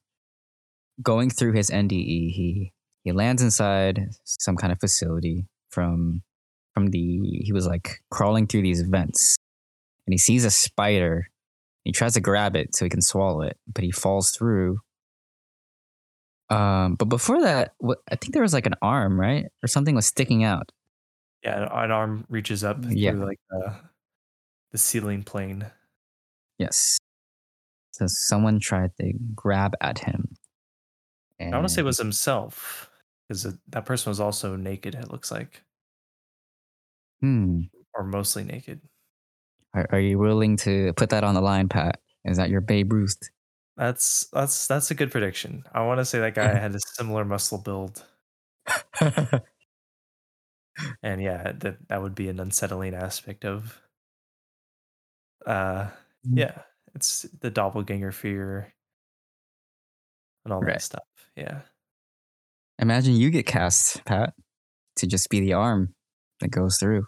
[1.03, 2.33] going through his NDE.
[2.33, 2.73] He
[3.05, 6.23] he lands inside some kind of facility from
[6.75, 9.37] from the he was like crawling through these vents
[10.07, 11.29] and he sees a spider.
[11.85, 14.79] He tries to grab it so he can swallow it, but he falls through.
[16.51, 19.95] Um, but before that, what, I think there was like an arm, right, or something
[19.95, 20.71] was sticking out.
[21.45, 23.13] Yeah, an, an arm reaches up Yeah.
[23.13, 23.75] through like the
[24.73, 25.67] the ceiling plane.
[26.59, 26.99] Yes.
[27.93, 30.35] So someone tried to grab at him.
[31.41, 32.91] I want to say it was himself
[33.29, 34.95] because that person was also naked.
[34.95, 35.63] It looks like,
[37.21, 37.63] Hmm.
[37.95, 38.81] or mostly naked.
[39.79, 42.01] Are, are you willing to put that on the line, Pat?
[42.25, 43.17] Is that your Babe Ruth?
[43.77, 45.63] That's that's that's a good prediction.
[45.73, 48.05] I want to say that guy had a similar muscle build,
[49.01, 49.41] and
[51.23, 53.81] yeah, that that would be an unsettling aspect of.
[55.47, 55.89] Uh,
[56.27, 56.37] Mm.
[56.41, 56.63] yeah,
[56.97, 58.75] it's the doppelganger fear,
[60.45, 60.73] and all Right.
[60.75, 61.05] that stuff.
[61.37, 61.61] Yeah,
[62.81, 64.35] Imagine you get cast, Pat,
[64.97, 65.95] to just be the arm
[66.41, 67.07] that goes through.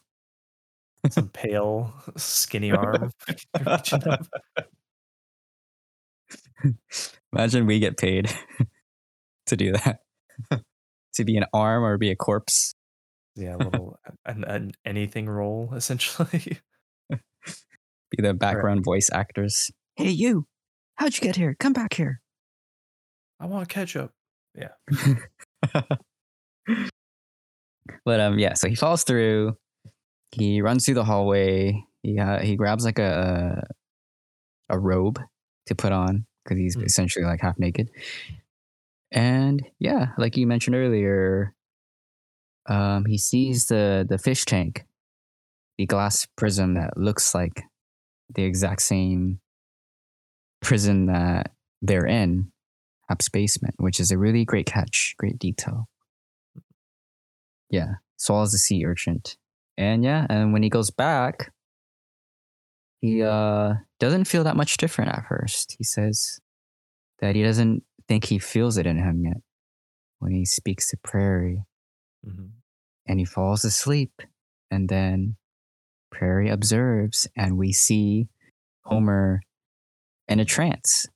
[1.09, 3.13] Some pale, skinny arm.
[3.67, 4.27] reaching up.
[7.33, 8.31] Imagine we get paid
[9.47, 10.01] to do that.
[11.15, 12.75] to be an arm or be a corpse.
[13.37, 16.59] Yeah, a little an, an anything role essentially.
[17.09, 19.71] Be the background voice actors.
[19.97, 20.47] Hey, you.
[20.97, 21.55] How'd you get here?
[21.59, 22.21] Come back here.
[23.39, 24.11] I want ketchup.
[24.55, 24.73] Yeah.
[28.05, 28.55] but um, yeah.
[28.55, 29.55] So he falls through.
[30.33, 31.85] He runs through the hallway.
[32.03, 33.67] He uh, he grabs like a
[34.69, 35.19] a robe
[35.67, 36.85] to put on because he's Mm.
[36.85, 37.91] essentially like half naked.
[39.13, 41.55] And yeah, like you mentioned earlier,
[42.69, 44.87] um, he sees the the fish tank,
[45.79, 47.63] the glass prism that looks like
[48.35, 49.41] the exact same
[50.63, 51.51] prison that
[51.83, 52.53] they're in,
[53.09, 55.89] Hap's basement, which is a really great catch, great detail.
[57.71, 59.23] Yeah, swallows the sea urchin,
[59.81, 61.53] and yeah, and when he goes back,
[63.01, 65.75] he uh doesn't feel that much different at first.
[65.79, 66.41] He says
[67.21, 69.39] that he doesn't think he feels it in him yet
[70.19, 71.65] when he speaks to Prairie
[72.27, 72.51] Mhm.
[73.07, 74.13] and he falls asleep.
[74.71, 75.37] And then
[76.11, 78.29] Prairie observes, and we see
[78.85, 79.43] Homer
[80.29, 81.09] in a trance.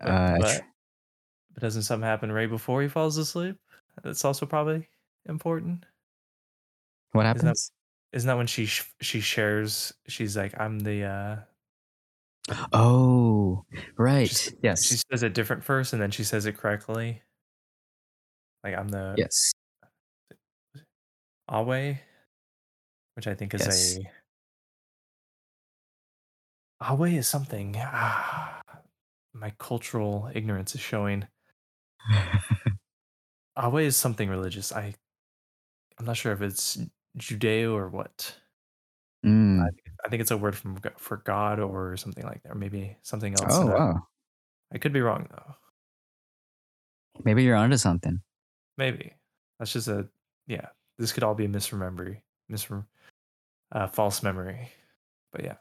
[0.00, 0.64] Uh, but, tr-
[1.54, 3.56] but doesn't something happen right before he falls asleep?
[4.02, 4.88] That's also probably
[5.26, 5.84] important.
[7.12, 7.72] What happens?
[8.12, 9.92] Isn't that when she sh- she shares?
[10.08, 11.36] She's like, "I'm the." uh
[12.72, 13.64] oh,
[13.96, 14.28] right.
[14.28, 14.84] She's- yes.
[14.84, 17.22] She says it different first, and then she says it correctly.
[18.64, 19.52] Like I'm the yes.
[21.48, 21.64] Awe,
[23.14, 23.98] which I think is Yes.
[23.98, 24.10] a
[26.82, 27.76] Awe is something.
[27.78, 28.60] Ah,
[29.34, 31.26] my cultural ignorance is showing.
[33.56, 34.72] Awe is something religious.
[34.72, 34.94] I
[35.98, 36.78] I'm not sure if it's
[37.18, 38.36] Judeo or what.
[39.24, 39.62] Mm.
[40.04, 43.34] I think it's a word from for God or something like that, or maybe something
[43.34, 43.52] else.
[43.54, 43.94] Oh, wow.
[44.72, 45.54] I could be wrong though.
[47.24, 48.20] Maybe you're onto something.
[48.78, 49.12] Maybe
[49.58, 50.08] that's just a
[50.46, 50.68] yeah.
[50.98, 52.84] This could all be a misremembery, misrem,
[53.72, 54.70] uh, false memory.
[55.32, 55.56] But yeah,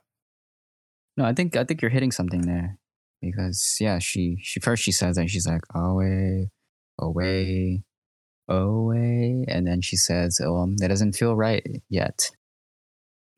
[1.18, 2.78] No, I think I think you're hitting something there
[3.22, 6.50] because yeah, she she first she says that she's like away,
[6.97, 7.84] away,
[8.50, 12.32] away, and then she says, "Oh, um, that doesn't feel right yet."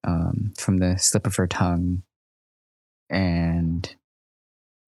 [0.03, 2.03] Um, from the slip of her tongue,
[3.09, 3.95] and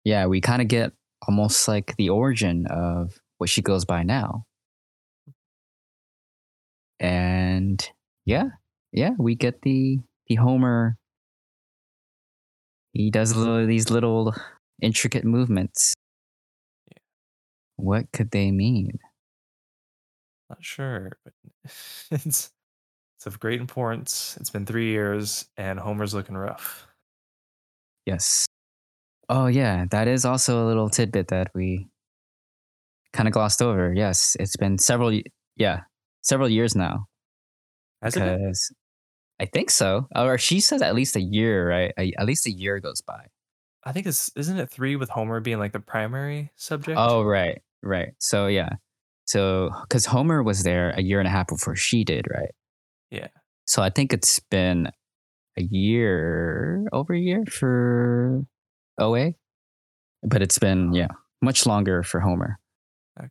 [0.05, 0.93] yeah, we kind of get
[1.29, 4.45] almost like the origin of what she goes by now.
[7.01, 7.91] and
[8.25, 8.51] yeah,
[8.93, 9.99] yeah, we get the
[10.29, 10.97] the Homer.
[12.93, 14.35] He does little, these little
[14.81, 15.95] intricate movements.
[16.91, 16.99] Yeah.
[17.77, 18.99] What could they mean?
[20.53, 21.33] Not sure, but
[22.11, 22.51] it's
[23.17, 24.37] it's of great importance.
[24.39, 26.87] It's been three years, and Homer's looking rough.
[28.05, 28.45] Yes.
[29.31, 31.89] Oh yeah, that is also a little tidbit that we
[33.15, 33.95] kind of glossed over.
[33.95, 35.19] Yes, it's been several,
[35.57, 35.81] yeah,
[36.21, 37.07] several years now.
[38.03, 38.71] Has because
[39.41, 40.09] I think so.
[40.15, 41.95] Or she says at least a year, right?
[41.99, 43.25] A, at least a year goes by.
[43.85, 46.99] I think it's isn't it three with Homer being like the primary subject?
[47.01, 48.13] Oh, right, right.
[48.19, 48.69] So yeah,
[49.33, 52.51] so because Homer was there a year and a half before she did, right?
[53.11, 53.29] yeah.
[53.65, 54.89] So I think it's been
[55.57, 58.45] a year, over a year for
[58.99, 59.33] OA,
[60.23, 61.09] but it's been yeah
[61.41, 62.59] much longer for Homer.
[63.19, 63.29] Okay.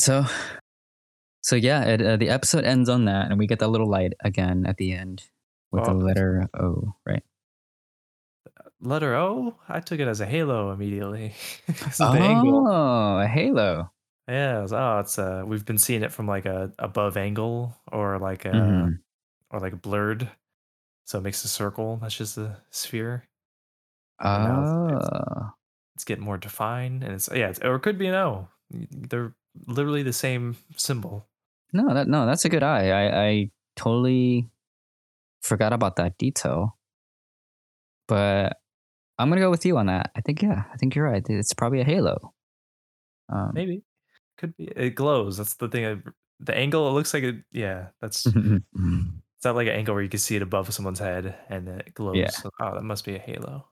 [0.00, 0.24] So,
[1.42, 4.12] so yeah, it, uh, the episode ends on that, and we get that little light
[4.24, 5.24] again at the end
[5.72, 5.94] with the Oh.
[5.94, 7.22] letter O, right?
[8.80, 9.56] Letter O.
[9.68, 11.34] I took it as a halo immediately.
[11.66, 12.66] the angle.
[12.68, 13.90] Oh, a halo.
[14.28, 14.58] Yeah.
[14.58, 18.18] It was, oh, it's uh we've been seeing it from like a above angle or
[18.18, 18.98] like a Mhm.
[19.50, 20.28] or like blurred.
[21.06, 21.96] So it makes a circle.
[22.00, 23.24] That's just a sphere.
[24.22, 25.50] Now it's- it's- Oh,
[25.94, 28.48] It's getting more defined, and it's yeah, it's, or it could be an O.
[28.70, 29.34] They're
[29.66, 31.26] literally the same symbol.
[31.72, 32.90] no, that no, that's a good eye.
[32.90, 34.48] I, I totally
[35.42, 36.76] forgot about that detail,
[38.06, 38.58] but
[39.18, 40.10] I'm gonna go with you on that.
[40.14, 41.24] I think yeah, I think you're right.
[41.28, 42.32] It's probably a halo.
[43.28, 43.82] Um, Maybe
[44.38, 44.64] could be.
[44.74, 45.36] It glows.
[45.36, 45.84] That's the thing.
[45.86, 45.96] I,
[46.40, 46.88] the angle.
[46.88, 47.36] It looks like it.
[47.52, 48.26] Yeah, that's.
[49.38, 51.94] It's not like an angle where you can see it above someone's head and it
[51.94, 52.16] glows.
[52.16, 52.30] Yeah.
[52.30, 53.68] So, oh, that must be a halo.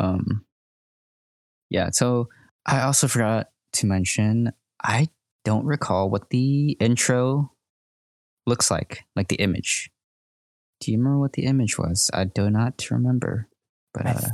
[0.00, 0.44] um,
[1.70, 1.90] yeah.
[1.92, 2.28] So
[2.66, 4.52] I also forgot to mention.
[4.82, 5.06] I
[5.44, 7.52] don't recall what the intro
[8.44, 9.88] looks like, like the image.
[10.80, 12.10] Do you remember what the image was?
[12.12, 13.48] I do not remember.
[13.98, 14.32] But I uh, th-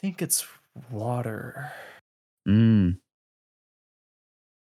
[0.00, 0.46] think it's
[0.90, 1.72] water.
[2.48, 2.98] mm,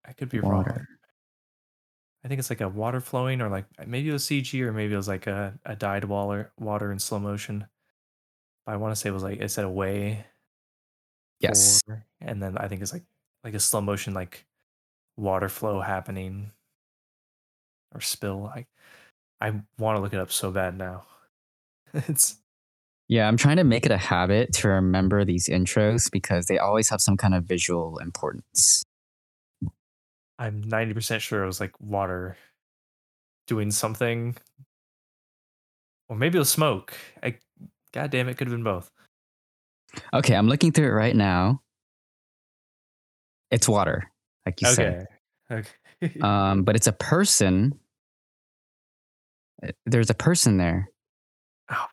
[0.06, 0.66] I could be wrong.
[2.24, 4.94] I think it's like a water flowing, or like maybe it was CG, or maybe
[4.94, 7.68] it was like a, a dyed water water in slow motion.
[8.66, 10.26] But I want to say it was like it said away.
[11.40, 11.82] Yes.
[11.86, 13.06] for- and then I think it's like
[13.44, 14.46] like a slow motion like
[15.18, 16.52] water flow happening
[17.94, 18.48] or spill.
[18.48, 18.66] I
[19.42, 21.06] I want to look it up so bad now.
[21.94, 22.38] it's
[23.08, 26.90] Yeah, I'm trying to make it a habit to remember these intros because they always
[26.90, 28.84] have some kind of visual importance.
[30.40, 32.36] I'm 90% sure it was like water
[33.48, 34.36] doing something.
[36.10, 36.96] Or maybe it was smoke.
[37.22, 37.38] I
[37.94, 38.92] god damn it could have been both.
[40.14, 41.62] Okay, I'm looking through it right now.
[43.52, 44.12] It's water,
[44.46, 45.08] like you said.
[45.50, 45.70] Okay.
[46.04, 46.20] Okay.
[46.20, 47.80] Um, but it's a person.
[49.64, 50.90] Uh, There's a person there
[51.72, 51.86] oh.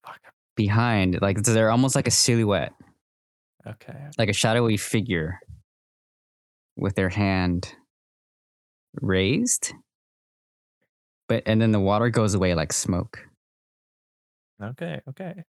[0.57, 2.73] Behind, like they're almost like a silhouette,
[3.67, 4.09] Okay.
[4.19, 5.39] like a shadowy figure
[6.77, 7.75] with their hand
[9.01, 9.73] raised.
[11.29, 13.27] But and then the water goes away like smoke.
[14.63, 15.01] Okay.
[15.09, 15.45] Okay.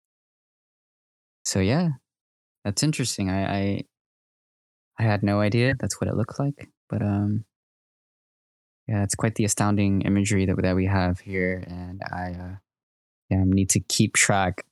[1.44, 1.88] So yeah,
[2.64, 3.30] that's interesting.
[3.30, 3.82] I, I
[4.98, 7.44] I had no idea that's what it looked like, but um,
[8.86, 12.56] yeah, it's quite the astounding imagery that that we have here, and I uh,
[13.30, 14.64] yeah need to keep track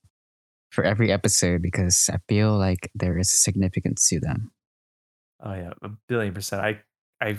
[0.70, 4.52] for every episode because I feel like there is significance to them.
[5.42, 6.62] Oh yeah, a billion percent.
[6.62, 6.80] I
[7.20, 7.38] I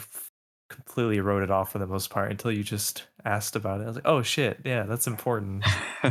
[0.70, 3.84] completely wrote it off for the most part until you just asked about it.
[3.84, 5.66] I was like, oh shit, yeah, that's important.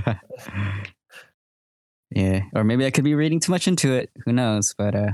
[2.11, 4.11] yeah, or maybe I could be reading too much into it.
[4.25, 4.75] Who knows?
[4.77, 5.11] But uh,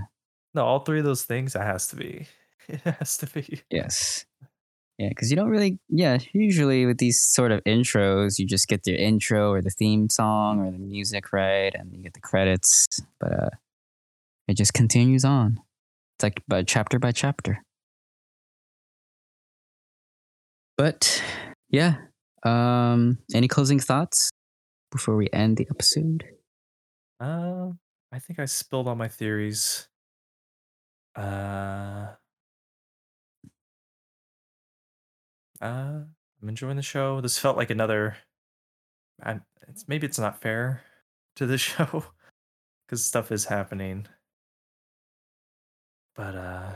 [0.55, 2.27] No, all three of those things, it has to be.
[2.69, 3.63] It has to be.
[3.71, 4.27] Yes.
[4.99, 8.85] Yeah, because you don't really, yeah, usually with these sort of intros, you just get
[8.85, 11.75] the intro or the theme song or the music, right?
[11.75, 12.87] And you get the credits,
[13.21, 13.51] but uh,
[14.49, 15.61] it just continues on.
[16.17, 17.63] It's like by chapter by chapter.
[20.79, 21.23] But
[21.69, 21.97] yeah,
[22.43, 24.31] um, any closing thoughts
[24.91, 26.25] before we end the episode?
[27.21, 27.71] Uh,
[28.13, 29.89] I think I spilled all my theories.
[31.15, 32.09] Uh,
[35.61, 36.01] uh,
[36.43, 37.21] I'm enjoying the show.
[37.21, 38.17] This felt like another.
[39.23, 40.83] I, it's maybe it's not fair
[41.37, 42.05] to the show
[42.87, 44.07] because stuff is happening,
[46.15, 46.73] but uh,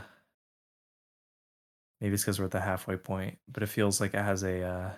[1.99, 3.37] maybe it's because we're at the halfway point.
[3.47, 4.91] But it feels like it has a uh,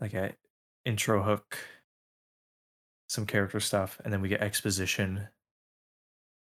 [0.00, 0.34] like a
[0.84, 1.58] intro hook,
[3.08, 5.28] some character stuff, and then we get exposition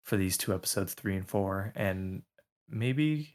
[0.04, 2.22] for these two episodes, three and four, and
[2.68, 3.34] maybe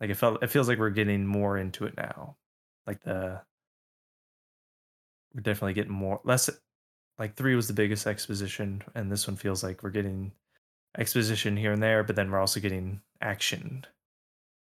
[0.00, 2.36] like it felt it feels like we're getting more into it now.
[2.86, 3.40] Like the
[5.34, 6.48] we're definitely getting more less
[7.18, 10.32] like three was the biggest exposition, and this one feels like we're getting
[10.96, 13.84] exposition here and there, but then we're also getting action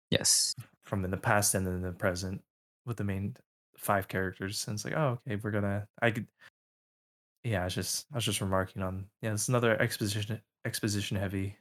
[0.10, 0.56] Yes.
[0.84, 2.42] from in the past and then in the present
[2.86, 3.36] with the main
[3.78, 4.66] five characters.
[4.68, 5.88] And it's like, oh, okay, we're gonna.
[6.02, 6.28] I could.
[7.44, 9.06] Yeah, I was just I was just remarking on.
[9.22, 11.58] Yeah, it's another exposition exposition heavy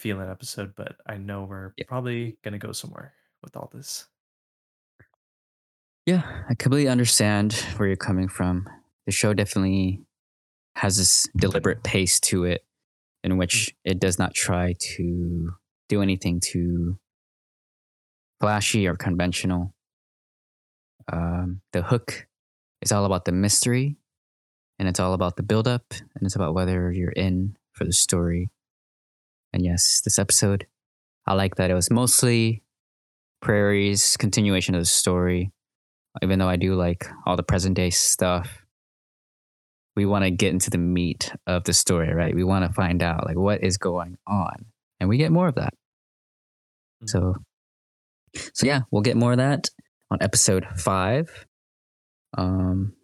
[0.00, 1.84] feeling episode, but I know we're Yeah.
[1.86, 4.08] probably gonna go somewhere with all this.
[6.06, 8.68] Yeah, I completely understand where you're coming from.
[9.06, 10.00] The show definitely
[10.76, 12.64] has this deliberate pace to it
[13.22, 15.50] in which it does not try to
[15.88, 16.98] do anything too
[18.40, 19.74] flashy or conventional.
[21.12, 22.26] Um, the hook
[22.80, 23.96] is all about the mystery
[24.78, 28.50] and it's all about the buildup and it's about whether you're in for the story.
[29.52, 30.66] And yes, this episode,
[31.26, 32.62] I like that it was mostly
[33.42, 35.52] Prairie's continuation of the story
[36.22, 38.64] even though I do like all the present day stuff,
[39.96, 42.34] we want to get into the meat of the story, right?
[42.34, 44.66] We want to find out like what is going on,
[44.98, 45.74] and we get more of that.
[47.02, 47.08] Mhm.
[47.08, 47.34] So,
[48.54, 49.68] so yeah, we'll get more of that
[50.10, 51.46] on episode five.
[52.36, 52.94] Um.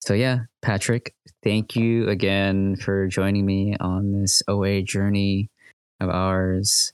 [0.00, 5.50] So yeah, Patrick, thank you again for joining me on this OA journey
[6.00, 6.92] of ours.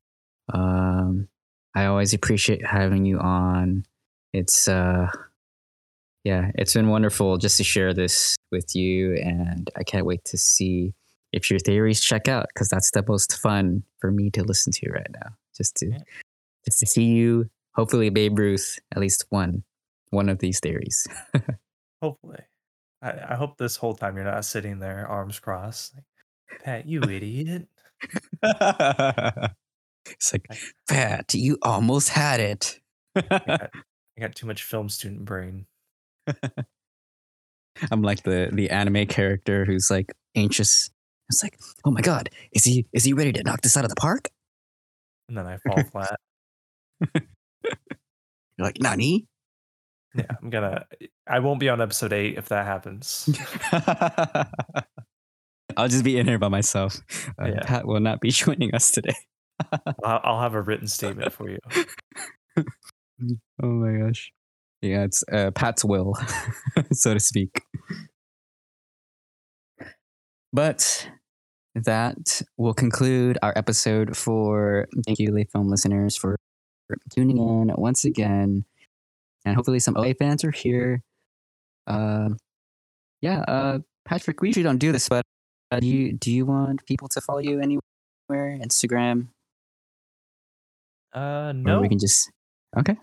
[0.53, 1.29] Um,
[1.75, 3.85] I always appreciate having you on.
[4.33, 5.09] It's uh
[6.25, 10.37] yeah it's been wonderful just to share this with you and i can't wait to
[10.37, 10.93] see
[11.37, 14.91] if your theories check out because that's the most fun for me to listen to
[14.91, 15.31] right now.
[15.57, 15.91] Just to
[16.65, 19.63] just to see you hopefully babe ruth at least one
[20.11, 21.07] one of these theories.
[22.03, 22.41] Hopefully,
[23.07, 25.95] I, I hope this whole time you're not sitting there arms crossed.
[25.95, 26.05] Like,
[26.63, 27.69] Pat, you idiot.
[28.43, 30.47] it's like
[30.87, 32.79] pat you almost had it
[33.17, 33.41] I got,
[34.19, 35.67] I got too much film student brain.
[37.91, 40.91] I'm like the the anime character who's like anxious.
[41.29, 43.91] It's like, oh my god, is he is he ready to knock this out of
[43.91, 44.29] the park?
[45.29, 46.17] And then I fall flat.
[47.15, 49.27] You're like, Nani?
[50.17, 50.87] Yeah, I'm gonna.
[51.27, 53.29] I won't be on episode eight if that happens.
[55.77, 57.01] I'll just be in here by myself.
[57.41, 57.61] Uh, Yeah.
[57.65, 59.15] Pat will not be joining us today.
[60.05, 61.59] I'll, have a written statement for you.
[63.63, 64.31] Oh my gosh.
[64.83, 66.15] Yeah, it's uh, Pat's will,
[66.93, 67.63] so to speak.
[70.53, 71.09] But
[71.75, 76.37] that will conclude our episode for thank you, Late Film listeners, for
[77.15, 78.65] tuning in once again.
[79.47, 81.01] And hopefully some OA fans are here.
[81.87, 82.31] Uh,
[83.23, 85.25] yeah, uh, Patrick, we usually don't do this, but
[85.71, 88.59] uh, do you do you want people to follow you anywhere?
[88.61, 89.29] Instagram?
[91.15, 92.29] Uh, Or no, we can just
[92.77, 92.97] Okay.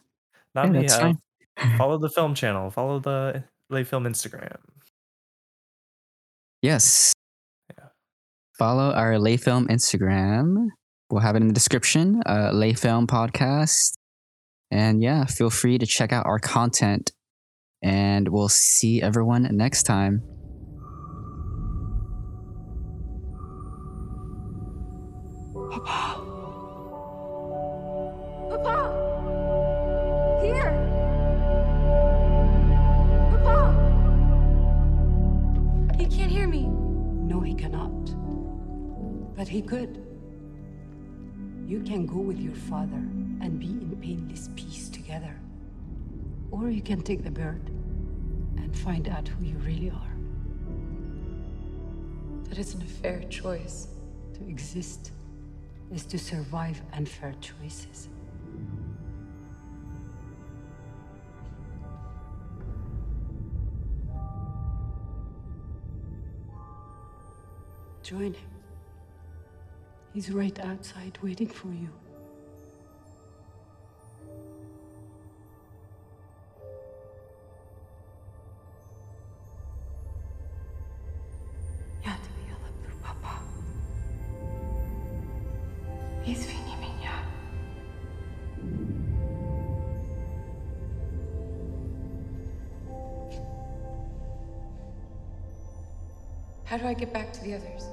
[0.53, 0.79] not yeah, me.
[0.81, 1.77] that's uh, fine.
[1.77, 2.69] follow the film channel.
[2.69, 4.57] Follow the Lay Film Instagram.
[6.61, 7.13] Yes.
[7.77, 7.85] Yeah.
[8.59, 10.67] Follow our Lay Film Instagram.
[11.09, 12.21] We'll have it in the description.
[12.25, 13.93] Uh, Lay Film Podcast.
[14.73, 17.11] And yeah, feel free to check out our content.
[17.83, 20.23] And we'll see everyone next time.
[25.69, 26.21] Papa!
[28.49, 28.77] Papa!
[30.41, 30.73] Here!
[33.29, 33.57] Papa!
[35.99, 36.65] He can't hear me.
[36.65, 37.91] No, he cannot.
[39.35, 40.03] But he could.
[41.67, 43.03] You can go with your father
[43.41, 44.52] and be in painless peace together.
[46.63, 47.61] Or you can take the bird
[48.55, 50.13] and find out who you really are.
[52.47, 53.89] That isn't a fair choice.
[54.35, 55.11] To exist
[55.93, 58.07] is to survive unfair choices.
[68.03, 68.51] Join him.
[70.13, 71.89] He's right outside waiting for you.
[96.83, 97.87] Do I get back to the others?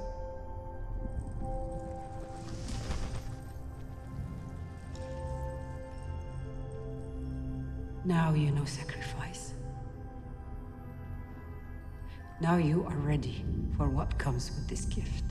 [8.03, 9.53] Now you know sacrifice.
[12.41, 13.45] Now you are ready
[13.77, 15.30] for what comes with this gift.